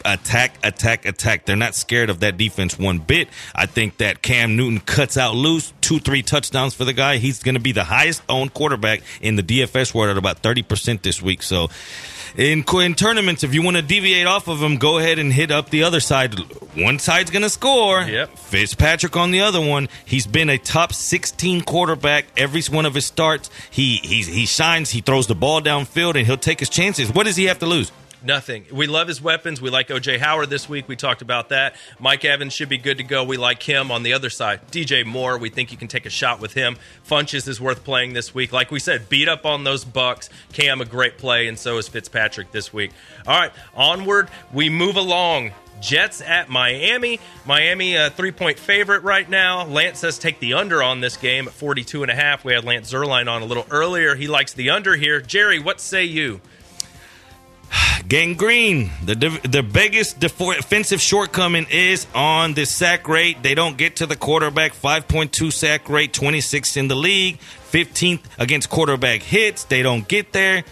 [0.05, 1.47] Attack, attack, attack.
[1.47, 3.29] They're not scared of that defense one bit.
[3.55, 7.19] I think that Cam Newton cuts out loose, two, three touchdowns for the guy.
[7.19, 11.03] He's going to be the highest owned quarterback in the DFS world at about 30%
[11.03, 11.43] this week.
[11.43, 11.69] So,
[12.37, 15.51] in, in tournaments, if you want to deviate off of him, go ahead and hit
[15.51, 16.39] up the other side.
[16.75, 18.03] One side's going to score.
[18.03, 18.39] Yep.
[18.39, 19.89] Fitzpatrick on the other one.
[20.05, 23.51] He's been a top 16 quarterback every one of his starts.
[23.71, 24.91] He he he shines.
[24.91, 27.13] He throws the ball downfield, and he'll take his chances.
[27.13, 27.93] What does he have to lose?
[28.25, 28.67] Nothing.
[28.73, 29.61] We love his weapons.
[29.61, 30.87] We like OJ Howard this week.
[30.89, 31.75] We talked about that.
[31.99, 33.25] Mike Evans should be good to go.
[33.25, 34.61] We like him on the other side.
[34.71, 36.77] DJ Moore, we think you can take a shot with him.
[37.09, 38.53] Funchess is worth playing this week.
[38.53, 40.29] Like we said, beat up on those Bucs.
[40.53, 42.93] Cam a great play, and so is Fitzpatrick this week.
[43.27, 44.29] All right, onward.
[44.53, 45.53] We move along.
[45.81, 47.19] Jets at Miami.
[47.45, 49.67] Miami, a three point favorite right now.
[49.67, 52.45] Lance says take the under on this game at 42 and a half.
[52.45, 54.15] We had Lance Zierlein on a little earlier.
[54.15, 55.21] He likes the under here.
[55.21, 56.41] Jerry, what say you?
[58.09, 58.91] Gangrene.
[59.05, 63.43] The the biggest defensive shortcoming is on the sack rate.
[63.43, 64.75] They don't get to the quarterback.
[64.75, 67.39] 5.2 sack rate, 26th in the league,
[67.71, 69.65] 15th against quarterback hits.
[69.65, 70.65] They don't get there.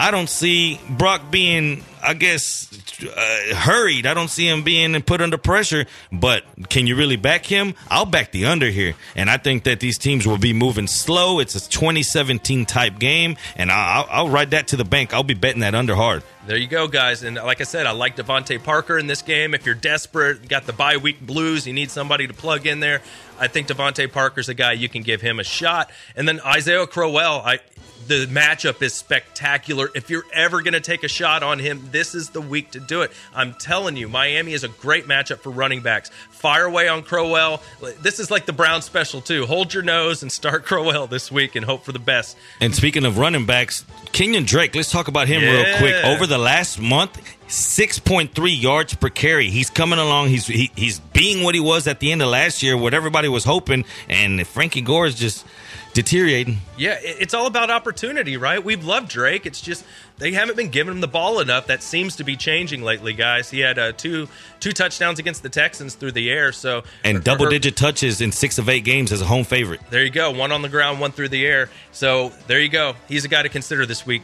[0.00, 2.70] I don't see Brock being, I guess,
[3.02, 4.06] uh, hurried.
[4.06, 5.86] I don't see him being put under pressure.
[6.12, 7.74] But can you really back him?
[7.90, 8.94] I'll back the under here.
[9.16, 11.40] And I think that these teams will be moving slow.
[11.40, 13.36] It's a 2017 type game.
[13.56, 15.12] And I'll, I'll ride that to the bank.
[15.12, 16.22] I'll be betting that under hard.
[16.46, 17.24] There you go, guys.
[17.24, 19.52] And like I said, I like DeVante Parker in this game.
[19.52, 23.02] If you're desperate, got the bye week blues, you need somebody to plug in there.
[23.38, 25.90] I think DeVante Parker's a guy you can give him a shot.
[26.16, 27.60] And then Isaiah Crowell, I
[28.08, 29.90] the matchup is spectacular.
[29.94, 32.80] If you're ever going to take a shot on him, this is the week to
[32.80, 33.12] do it.
[33.34, 36.10] I'm telling you, Miami is a great matchup for running backs.
[36.30, 37.62] Fire away on Crowell.
[38.00, 39.46] This is like the Brown special, too.
[39.46, 42.36] Hold your nose and start Crowell this week and hope for the best.
[42.60, 45.94] And speaking of running backs, Kenyan Drake, let's talk about him real quick.
[46.04, 49.48] Over the last month, 6.3 yards per carry.
[49.48, 50.28] He's coming along.
[50.28, 53.28] He's he, he's being what he was at the end of last year, what everybody
[53.28, 53.84] was hoping.
[54.08, 55.46] And Frankie Gore is just
[55.94, 56.58] deteriorating.
[56.76, 58.62] Yeah, it's all about opportunity, right?
[58.62, 59.46] We've loved Drake.
[59.46, 59.84] It's just
[60.18, 61.66] they haven't been giving him the ball enough.
[61.68, 63.50] That seems to be changing lately, guys.
[63.50, 64.28] He had uh, two
[64.60, 66.52] two touchdowns against the Texans through the air.
[66.52, 69.80] So And double digit touches in six of eight games as a home favorite.
[69.90, 70.30] There you go.
[70.30, 71.70] One on the ground, one through the air.
[71.92, 72.94] So there you go.
[73.08, 74.22] He's a guy to consider this week.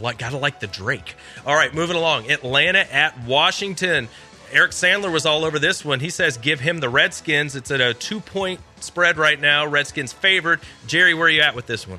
[0.00, 1.14] Like, gotta like the Drake.
[1.46, 2.30] All right, moving along.
[2.30, 4.08] Atlanta at Washington.
[4.52, 6.00] Eric Sandler was all over this one.
[6.00, 7.56] He says give him the Redskins.
[7.56, 9.66] It's at a two point spread right now.
[9.66, 10.60] Redskins favored.
[10.86, 11.98] Jerry, where are you at with this one?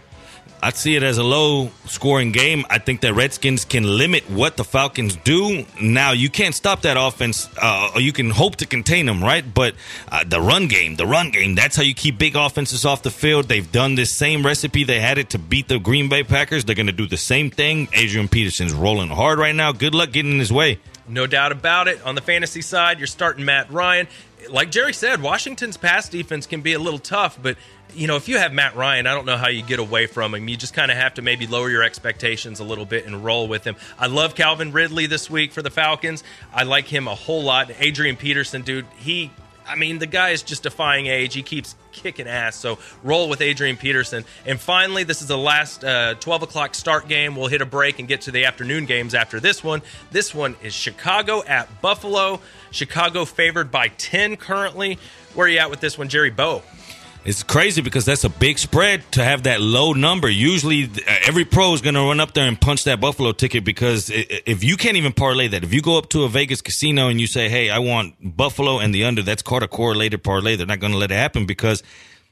[0.61, 2.65] I see it as a low scoring game.
[2.69, 5.65] I think that Redskins can limit what the Falcons do.
[5.81, 7.47] Now, you can't stop that offense.
[7.61, 9.43] Uh, you can hope to contain them, right?
[9.53, 9.75] But
[10.11, 13.11] uh, the run game, the run game, that's how you keep big offenses off the
[13.11, 13.47] field.
[13.47, 14.83] They've done this same recipe.
[14.83, 16.65] They had it to beat the Green Bay Packers.
[16.65, 17.87] They're going to do the same thing.
[17.93, 19.71] Adrian Peterson's rolling hard right now.
[19.71, 20.79] Good luck getting in his way.
[21.07, 22.01] No doubt about it.
[22.03, 24.07] On the fantasy side, you're starting Matt Ryan.
[24.49, 27.57] Like Jerry said, Washington's pass defense can be a little tough, but
[27.93, 30.33] you know, if you have Matt Ryan, I don't know how you get away from
[30.33, 30.47] him.
[30.49, 33.47] You just kind of have to maybe lower your expectations a little bit and roll
[33.47, 33.75] with him.
[33.97, 36.23] I love Calvin Ridley this week for the Falcons.
[36.53, 37.71] I like him a whole lot.
[37.79, 39.31] Adrian Peterson, dude, he
[39.67, 41.33] I mean, the guy is just defying age.
[41.33, 42.55] He keeps kicking ass.
[42.55, 44.25] So roll with Adrian Peterson.
[44.45, 47.35] And finally, this is the last uh, 12 o'clock start game.
[47.35, 49.81] We'll hit a break and get to the afternoon games after this one.
[50.11, 52.41] This one is Chicago at Buffalo.
[52.71, 54.99] Chicago favored by 10 currently.
[55.33, 56.61] Where are you at with this one, Jerry Bow?
[57.25, 60.29] It's crazy because that's a big spread to have that low number.
[60.29, 63.63] Usually, uh, every pro is going to run up there and punch that Buffalo ticket
[63.63, 67.07] because if you can't even parlay that, if you go up to a Vegas casino
[67.07, 70.55] and you say, "Hey, I want Buffalo and the under," that's called a correlated parlay.
[70.55, 71.81] They're not going to let it happen because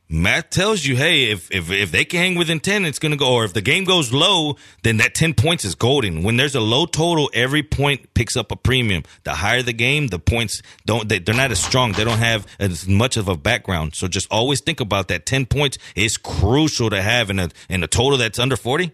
[0.10, 3.34] Matt tells you, hey, if if, if they can hang within ten, it's gonna go.
[3.34, 6.22] Or if the game goes low, then that ten points is golden.
[6.24, 9.04] When there's a low total, every point picks up a premium.
[9.24, 11.10] The higher the game, the points don't.
[11.10, 11.93] They, they're not as strong.
[11.93, 13.95] They don't have as much of a background.
[13.95, 15.26] So just always think about that.
[15.26, 18.91] Ten points is crucial to have in a in a total that's under forty.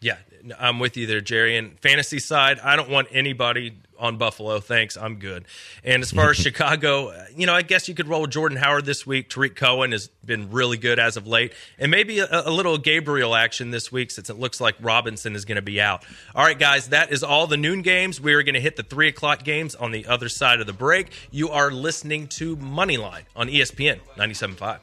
[0.00, 0.18] Yeah,
[0.58, 1.56] I'm with you there, Jerry.
[1.56, 4.58] And fantasy side, I don't want anybody on Buffalo.
[4.60, 5.44] Thanks, I'm good.
[5.84, 9.06] And as far as Chicago, you know, I guess you could roll Jordan Howard this
[9.06, 9.28] week.
[9.28, 13.34] Tarik Cohen has been really good as of late, and maybe a, a little Gabriel
[13.34, 16.04] action this week since it looks like Robinson is going to be out.
[16.34, 18.20] All right, guys, that is all the noon games.
[18.20, 20.72] We are going to hit the three o'clock games on the other side of the
[20.72, 21.08] break.
[21.30, 24.80] You are listening to Moneyline on ESPN 97.5.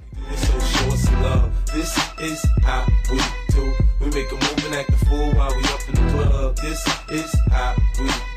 [1.74, 3.74] This is how we do.
[3.99, 6.55] We make a move and act a fool while we up in the club.
[6.57, 8.37] This is how we do.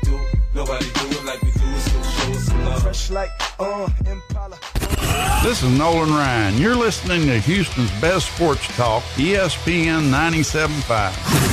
[0.53, 2.81] Nobody do it like we do it, so show us some love.
[2.81, 4.57] Fresh like, uh, Impala.
[5.43, 6.57] This is Nolan Ryan.
[6.57, 11.50] You're listening to Houston's best sports talk, ESPN 97.5.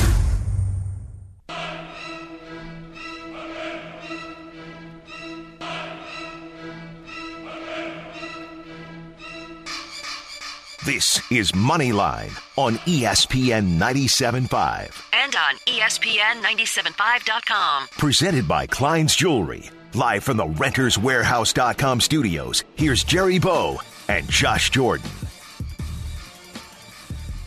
[10.89, 15.03] This is Moneyline on ESPN 97.5.
[15.13, 17.89] And on ESPN975.com.
[17.91, 19.69] Presented by Klein's Jewelry.
[19.93, 25.11] Live from the RentersWarehouse.com studios, here's Jerry Bow and Josh Jordan.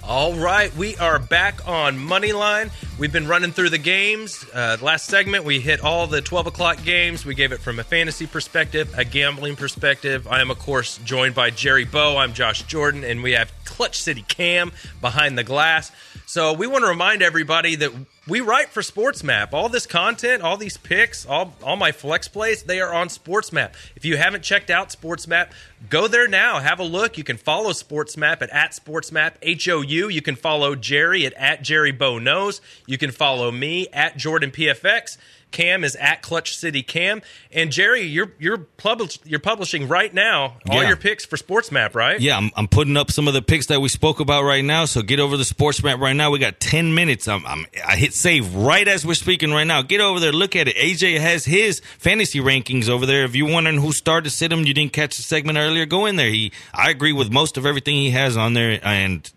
[0.04, 2.72] All right, we are back on Moneyline.
[2.98, 4.44] We've been running through the games.
[4.52, 7.24] Uh, last segment, we hit all the 12 o'clock games.
[7.24, 10.26] We gave it from a fantasy perspective, a gambling perspective.
[10.26, 12.16] I am, of course, joined by Jerry Bow.
[12.16, 15.92] I'm Josh Jordan, and we have Clutch City Cam behind the glass.
[16.26, 17.92] So we want to remind everybody that
[18.28, 19.52] we write for SportsMap.
[19.52, 23.72] All this content, all these picks, all, all my flex plays, they are on SportsMap.
[23.96, 25.50] If you haven't checked out SportsMap,
[25.88, 26.60] go there now.
[26.60, 27.18] Have a look.
[27.18, 30.08] You can follow SportsMap at, at SportsMap HOU.
[30.08, 32.60] You can follow Jerry at, at Jerry Knows.
[32.86, 35.18] You can follow me at Jordan PFX.
[35.52, 37.22] Cam is at Clutch City Cam.
[37.50, 40.88] And Jerry, you're you're publish, you're publishing right now all yeah.
[40.88, 42.20] your picks for SportsMap, right?
[42.20, 44.84] Yeah, I'm, I'm putting up some of the picks that we spoke about right now.
[44.86, 46.30] So get over the SportsMap right now.
[46.30, 47.28] We got 10 minutes.
[47.28, 49.82] I'm, I'm, i hit save right as we're speaking right now.
[49.82, 50.76] Get over there, look at it.
[50.76, 53.24] AJ has his fantasy rankings over there.
[53.24, 55.86] If you're wondering who started to sit him, you didn't catch the segment earlier.
[55.86, 56.30] Go in there.
[56.30, 59.30] He, I agree with most of everything he has on there, and.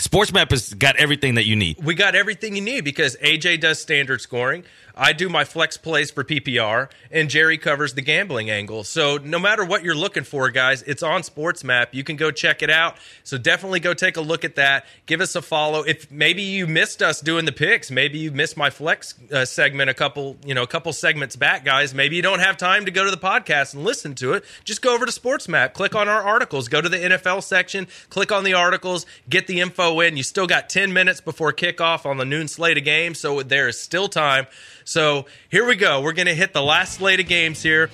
[0.00, 1.84] SportsMap has got everything that you need.
[1.84, 4.64] We got everything you need because AJ does standard scoring.
[5.00, 8.84] I do my flex plays for PPR, and Jerry covers the gambling angle.
[8.84, 11.86] So no matter what you're looking for, guys, it's on SportsMap.
[11.92, 12.98] You can go check it out.
[13.24, 14.84] So definitely go take a look at that.
[15.06, 15.84] Give us a follow.
[15.84, 19.88] If maybe you missed us doing the picks, maybe you missed my flex uh, segment
[19.88, 21.94] a couple, you know, a couple segments back, guys.
[21.94, 24.44] Maybe you don't have time to go to the podcast and listen to it.
[24.64, 28.30] Just go over to SportsMap, click on our articles, go to the NFL section, click
[28.30, 30.18] on the articles, get the info in.
[30.18, 33.66] You still got 10 minutes before kickoff on the noon slate of games, so there
[33.66, 34.46] is still time.
[34.90, 36.00] So here we go.
[36.00, 37.90] We're going to hit the last slate of games here.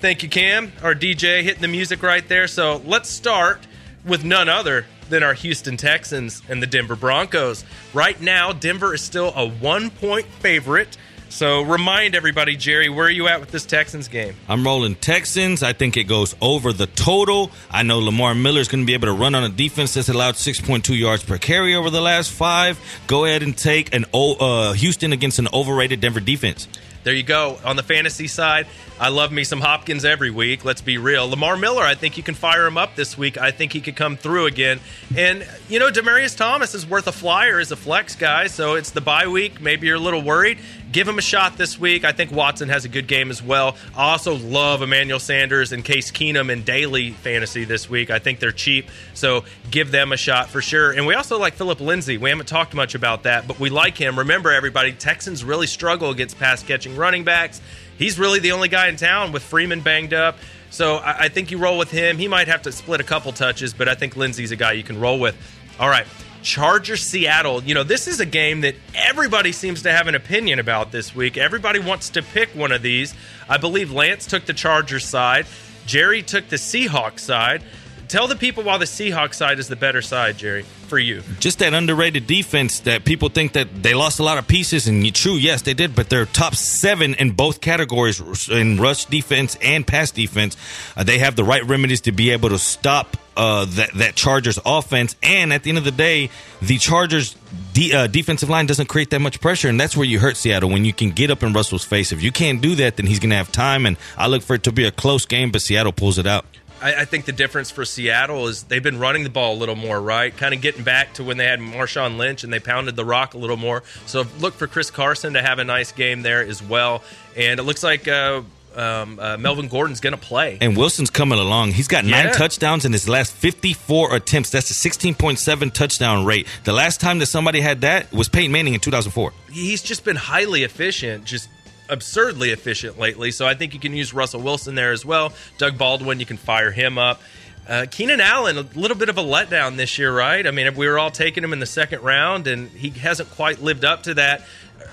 [0.00, 2.48] Thank you, Cam, our DJ, hitting the music right there.
[2.48, 3.64] So let's start
[4.04, 7.64] with none other than our Houston Texans and the Denver Broncos.
[7.94, 10.96] Right now, Denver is still a one point favorite
[11.30, 14.34] so remind everybody, Jerry, where are you at with this Texans game?
[14.48, 15.62] I'm rolling Texans.
[15.62, 17.50] I think it goes over the total.
[17.70, 20.08] I know Lamar Miller is going to be able to run on a defense that's
[20.08, 22.78] allowed 6.2 yards per carry over the last five.
[23.06, 26.68] Go ahead and take an uh, Houston against an overrated Denver defense.
[27.02, 27.58] There you go.
[27.64, 28.66] On the fantasy side,
[28.98, 30.66] I love me some Hopkins every week.
[30.66, 31.26] Let's be real.
[31.30, 33.38] Lamar Miller, I think you can fire him up this week.
[33.38, 34.80] I think he could come through again.
[35.16, 38.46] And, you know, Demaryius Thomas is worth a flyer as a flex guy.
[38.46, 39.60] So it's the bye week.
[39.60, 40.58] Maybe you're a little worried.
[40.92, 42.04] Give him a shot this week.
[42.04, 43.76] I think Watson has a good game as well.
[43.96, 48.10] I also love Emmanuel Sanders and Case Keenum in daily fantasy this week.
[48.10, 48.88] I think they're cheap.
[49.14, 50.92] So give them a shot for sure.
[50.92, 52.16] And we also like Phillip Lindsay.
[52.16, 54.16] We haven't talked much about that, but we like him.
[54.16, 57.60] Remember, everybody, Texans really struggle against pass catching running backs.
[57.98, 60.38] He's really the only guy in town with Freeman banged up.
[60.70, 62.16] So I, think you roll with him.
[62.16, 64.84] He might have to split a couple touches, but I think Lindsay's a guy you
[64.84, 65.36] can roll with.
[65.80, 66.06] All right.
[66.42, 67.62] Charger Seattle.
[67.62, 71.14] You know, this is a game that everybody seems to have an opinion about this
[71.14, 71.36] week.
[71.36, 73.14] Everybody wants to pick one of these.
[73.48, 75.46] I believe Lance took the Chargers side,
[75.86, 77.62] Jerry took the Seahawks side.
[78.10, 81.22] Tell the people why the Seahawks side is the better side, Jerry, for you.
[81.38, 85.14] Just that underrated defense that people think that they lost a lot of pieces, and
[85.14, 89.86] true, yes, they did, but they're top seven in both categories in rush defense and
[89.86, 90.56] pass defense.
[90.96, 94.58] Uh, they have the right remedies to be able to stop uh, that that Chargers
[94.66, 95.14] offense.
[95.22, 96.30] And at the end of the day,
[96.60, 97.36] the Chargers
[97.74, 100.70] de- uh, defensive line doesn't create that much pressure, and that's where you hurt Seattle
[100.70, 102.10] when you can get up in Russell's face.
[102.10, 103.86] If you can't do that, then he's going to have time.
[103.86, 106.44] And I look for it to be a close game, but Seattle pulls it out.
[106.80, 109.76] I, I, think the difference for Seattle is they've been running the ball a little
[109.76, 110.36] more, right?
[110.36, 113.34] Kind of getting back to when they had Marshawn Lynch and they pounded the rock
[113.34, 113.82] a little more.
[114.06, 117.02] So look for Chris Carson to have a nice game there as well.
[117.36, 118.08] And it looks like.
[118.08, 118.42] Uh,
[118.76, 120.58] um, uh, Melvin Gordon's going to play.
[120.60, 121.72] And Wilson's coming along.
[121.72, 122.32] He's got nine Yeah.
[122.32, 124.50] touchdowns in his last 54 attempts.
[124.50, 126.46] That's a 16.7 touchdown rate.
[126.64, 129.32] The last time that somebody had that was Peyton Manning in 2004.
[129.50, 131.48] He's just been highly efficient, just
[131.90, 133.30] absurdly efficient lately.
[133.30, 135.32] So I think you can use Russell Wilson there as well.
[135.58, 137.20] Doug Baldwin, you can fire him up.
[137.68, 140.46] Uh, Keenan Allen, a little bit of a letdown this year, right?
[140.46, 143.62] I mean, we were all taking him in the second round, and he hasn't quite
[143.62, 144.44] lived up to that.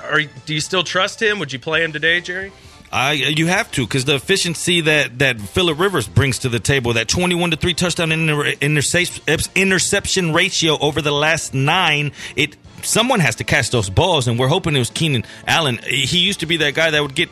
[0.04, 1.40] Are, do you still trust him?
[1.40, 2.52] Would you play him today, Jerry?
[2.92, 6.94] I you have to because the efficiency that that Philip Rivers brings to the table,
[6.94, 9.24] that twenty-one to three touchdown inter- interception
[9.56, 14.48] interception ratio over the last nine, it someone has to catch those balls, and we're
[14.48, 15.78] hoping it was Keenan Allen.
[15.88, 17.30] He used to be that guy that would get.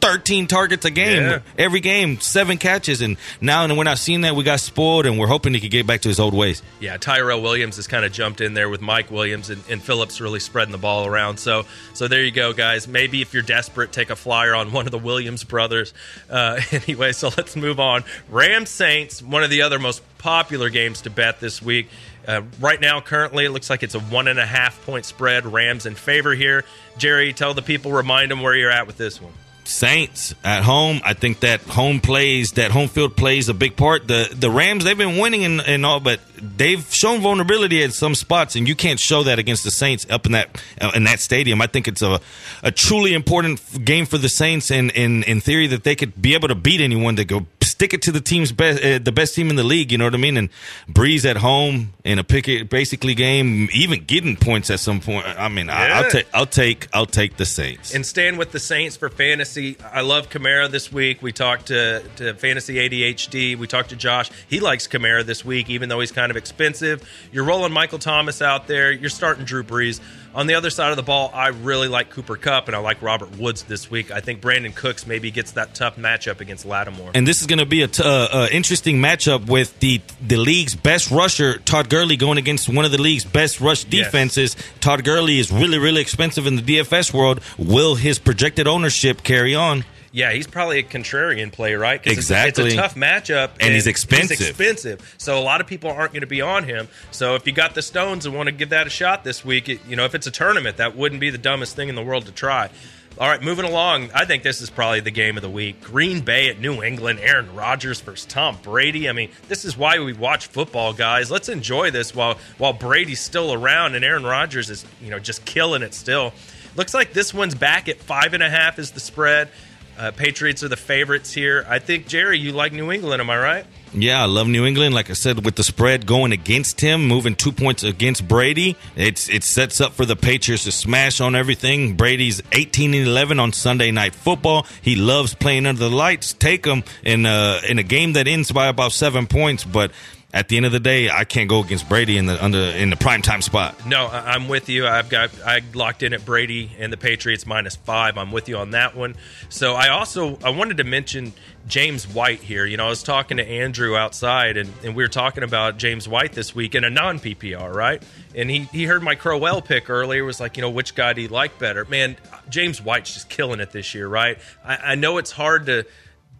[0.00, 1.38] 13 targets a game Yeah.
[1.56, 5.18] every game seven catches and now and we're not seeing that we got spoiled and
[5.18, 8.04] we're hoping he could get back to his old ways Yeah, Tyrell Williams has kind
[8.04, 11.38] of jumped in there with Mike Williams, and, and Phillips really spreading the ball around.
[11.38, 11.64] So,
[11.94, 12.86] so there you go, guys.
[12.86, 15.94] Maybe if you're desperate, take a flyer on one of the Williams brothers.
[16.28, 18.04] Uh, anyway, so let's move on.
[18.28, 21.88] Rams Saints, one of the other most popular games to bet this week.
[22.26, 25.46] Uh, right now, currently, it looks like it's a one and a half point spread.
[25.46, 26.64] Rams in favor here.
[26.96, 29.32] Jerry, tell the people, remind them where you're at with this one.
[29.66, 31.00] Saints at home.
[31.04, 34.06] I think that home plays, that home field plays a big part.
[34.06, 38.56] The the Rams they've been winning and, all, but they've shown vulnerability at some spots,
[38.56, 41.62] and you can't show that against the Saints up in that uh, in that stadium.
[41.62, 42.20] I think it's a
[42.62, 46.34] a truly important game for the Saints, and in in theory that they could be
[46.34, 49.34] able to beat anyone to go stick it to the team's best, uh, the best
[49.34, 49.90] team in the league.
[49.90, 50.36] You know what I mean?
[50.36, 50.48] And
[50.88, 55.26] Brees at home in a picket basically game, even getting points at some point.
[55.26, 57.94] I mean, I, I'll take I'll take I'll take the Saints.
[57.94, 61.20] And stand with the Saints for fantasy, I love Kamara this week.
[61.20, 63.58] We talked to, to Fantasy ADHD.
[63.58, 64.30] We talked to Josh.
[64.48, 67.02] He likes Kamara this week, even though he's kind of expensive.
[67.32, 68.92] You're rolling Michael Thomas out there.
[68.92, 70.00] You're starting Drew Brees.
[70.34, 73.00] On the other side of the ball, I really like Cooper Kupp and I like
[73.02, 74.10] Robert Woods this week.
[74.10, 77.12] I think Brandin Cooks maybe gets that tough matchup against Lattimore.
[77.14, 80.36] And this is going to be a t- uh, uh, interesting matchup with the the
[80.36, 84.06] league's best rusher, Todd Gurley, going against one of the league's best rush Yes.
[84.06, 84.56] defenses.
[84.80, 87.40] Todd Gurley is really, really expensive in the DFS world.
[87.56, 89.84] Will his projected ownership carry on?
[90.16, 92.00] Yeah, he's probably a contrarian play, right?
[92.00, 92.64] 'Cause it's- Exactly.
[92.66, 94.38] It's, a tough matchup, And he's expensive.
[94.38, 96.86] He's expensive, so a lot of people aren't going to be on him.
[97.10, 99.68] So if you got the stones and want to give that a shot this week,
[99.68, 102.02] it, you know, if it's a tournament, that wouldn't be the dumbest thing in the
[102.02, 102.70] world to try.
[103.18, 104.10] All right, moving along.
[104.14, 105.80] I think this is probably the game of the week.
[105.82, 107.18] Green Bay at New England.
[107.20, 109.08] Aaron Rodgers versus Tom Brady.
[109.08, 111.28] I mean, this is why we watch football, guys.
[111.30, 115.44] Let's enjoy this while while Brady's still around and Aaron Rodgers is you know just
[115.44, 116.32] killing it still.
[116.76, 119.48] Looks like this one's back at five and a half is the spread.
[119.96, 121.64] Uh, Patriots are the favorites here.
[121.68, 123.66] I think Jerry, you like New England, am I right?
[123.92, 124.92] Yeah, I love New England.
[124.92, 129.28] Like I said, with the spread going against him, moving two points against Brady, it's
[129.28, 131.94] it sets up for the Patriots to smash on everything.
[131.94, 134.66] Brady's eighteen and eleven on Sunday Night Football.
[134.82, 136.32] He loves playing under the lights.
[136.32, 139.92] Take him in a in a game that ends by about seven points, but.
[140.34, 142.90] At the end of the day, I can't go against Brady in the under in
[142.90, 143.86] the prime time spot.
[143.86, 144.84] No, I'm with you.
[144.84, 148.18] I've got I locked in at Brady and the Patriots minus five.
[148.18, 149.14] I'm with you on that one.
[149.48, 151.34] So I also I wanted to mention
[151.68, 152.66] James White here.
[152.66, 156.08] You know, I was talking to Andrew outside, and, and we were talking about James
[156.08, 158.02] White this week in a non PPR, right?
[158.34, 160.24] And he he heard my Crowell pick earlier.
[160.24, 161.84] Was like, you know, which guy do you like better?
[161.84, 162.16] Man,
[162.48, 164.36] James White's just killing it this year, right?
[164.64, 165.86] I, I know it's hard to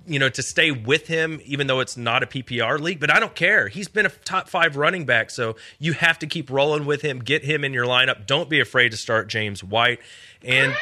[0.07, 3.01] you know, to stay with him, even though it's not a PPR league.
[3.01, 3.69] But I don't care.
[3.69, 7.21] He's been a top five running back, so you have to keep rolling with him.
[7.21, 8.27] Get him in your lineup.
[8.27, 10.01] Don't be afraid to start James White.
[10.43, 10.73] And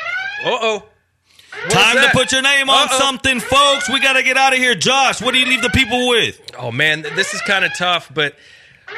[0.45, 0.83] uh oh,
[1.69, 3.89] Time to put your name on something, folks.
[3.89, 4.75] We got to get out of here.
[4.75, 6.41] Josh, what do you leave the people with?
[6.59, 8.35] Oh man, this is kind of tough, but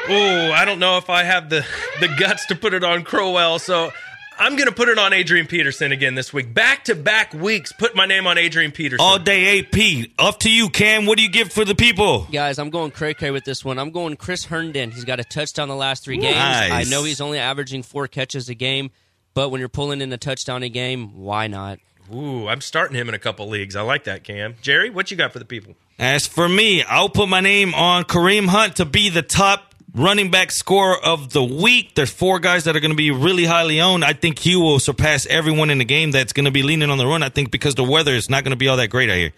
[0.09, 1.67] oh, I don't know if I have the
[2.01, 3.59] the guts to put it on Crowell.
[3.59, 3.91] So
[4.37, 6.53] I'm going to put it on Adrian Peterson again this week.
[6.53, 9.05] Back to back weeks, put my name on Adrian Peterson.
[9.05, 10.11] All day AP.
[10.19, 11.07] Up to you, Cam.
[11.07, 12.27] What do you give for the people?
[12.33, 13.79] Guys, I'm going cray cray with this one.
[13.79, 14.91] I'm going Chris Herndon.
[14.91, 16.35] He's got a touchdown the last three games.
[16.37, 16.73] Nice.
[16.73, 18.91] I know he's only averaging four catches a game,
[19.35, 21.79] but when you're pulling in a touchdown a game, why not?
[22.13, 23.77] Ooh, I'm starting him in a couple leagues.
[23.77, 24.57] I like that, Cam.
[24.61, 25.75] Jerry, what you got for the people?
[25.99, 30.31] As for me, I'll put my name on Kareem Hunt to be the top running
[30.31, 31.95] back score of the week.
[31.95, 34.05] There's four guys that are going to be really highly owned.
[34.05, 36.99] I think he will surpass everyone in the game that's going to be leaning on
[36.99, 37.23] the run.
[37.23, 39.33] I think because the weather is not going to be all that great out here.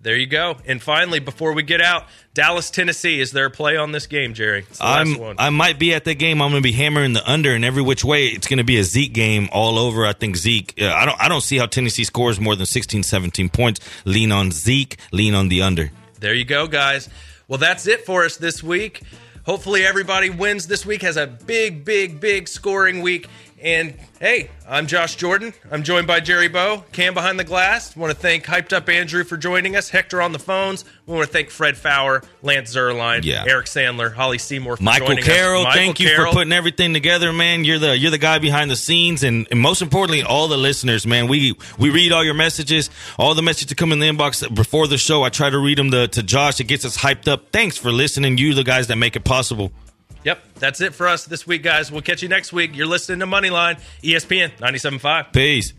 [0.00, 0.58] There you go.
[0.64, 3.20] And finally, before we get out, Dallas, Tennessee.
[3.20, 4.64] Is there a play on this game, Jerry?
[4.80, 5.36] I'm, one.
[5.40, 6.40] I might be at that game.
[6.40, 8.26] I'm going to be hammering the under in every which way.
[8.26, 10.06] It's going to be a Zeke game all over.
[10.06, 10.74] I think Zeke.
[10.80, 11.20] Uh, I don't.
[11.20, 13.80] I don't see how Tennessee scores more than 16, 17 points.
[14.04, 14.98] Lean on Zeke.
[15.10, 15.90] Lean on the under.
[16.20, 17.08] There you go, guys.
[17.48, 19.02] Well, that's it for us this week.
[19.48, 23.28] Hopefully, everybody wins this week, has a big, big, big scoring week.
[23.60, 25.52] And hey, I'm Josh Jordan.
[25.72, 27.96] I'm joined by Jerry Bow, Cam behind the glass.
[27.96, 30.84] want to thank Hyped Up Andrew for joining us, Hector on the phones.
[31.06, 33.44] We want to thank Fred Faour, Lance Zierlein, Yeah.
[33.48, 35.74] Eric Sandler, Holly Seymour for Michael joining Carroll, us.
[35.74, 37.64] Michael thank you for putting everything together, man.
[37.64, 41.04] You're the you're the guy behind the scenes, and, and most importantly, all the listeners,
[41.04, 41.26] man.
[41.26, 44.86] We we read all your messages, all the messages that come in the inbox before
[44.86, 45.24] the show.
[45.24, 46.60] I try to read them to, to Josh.
[46.60, 47.50] It gets us hyped up.
[47.50, 48.38] Thanks for listening.
[48.38, 49.72] You the guys that make it possible.
[50.24, 51.92] Yep, that's it for us this week, guys.
[51.92, 52.74] We'll catch you next week.
[52.74, 55.32] You're listening to Moneyline, ESPN 97.5.
[55.32, 55.72] Peace.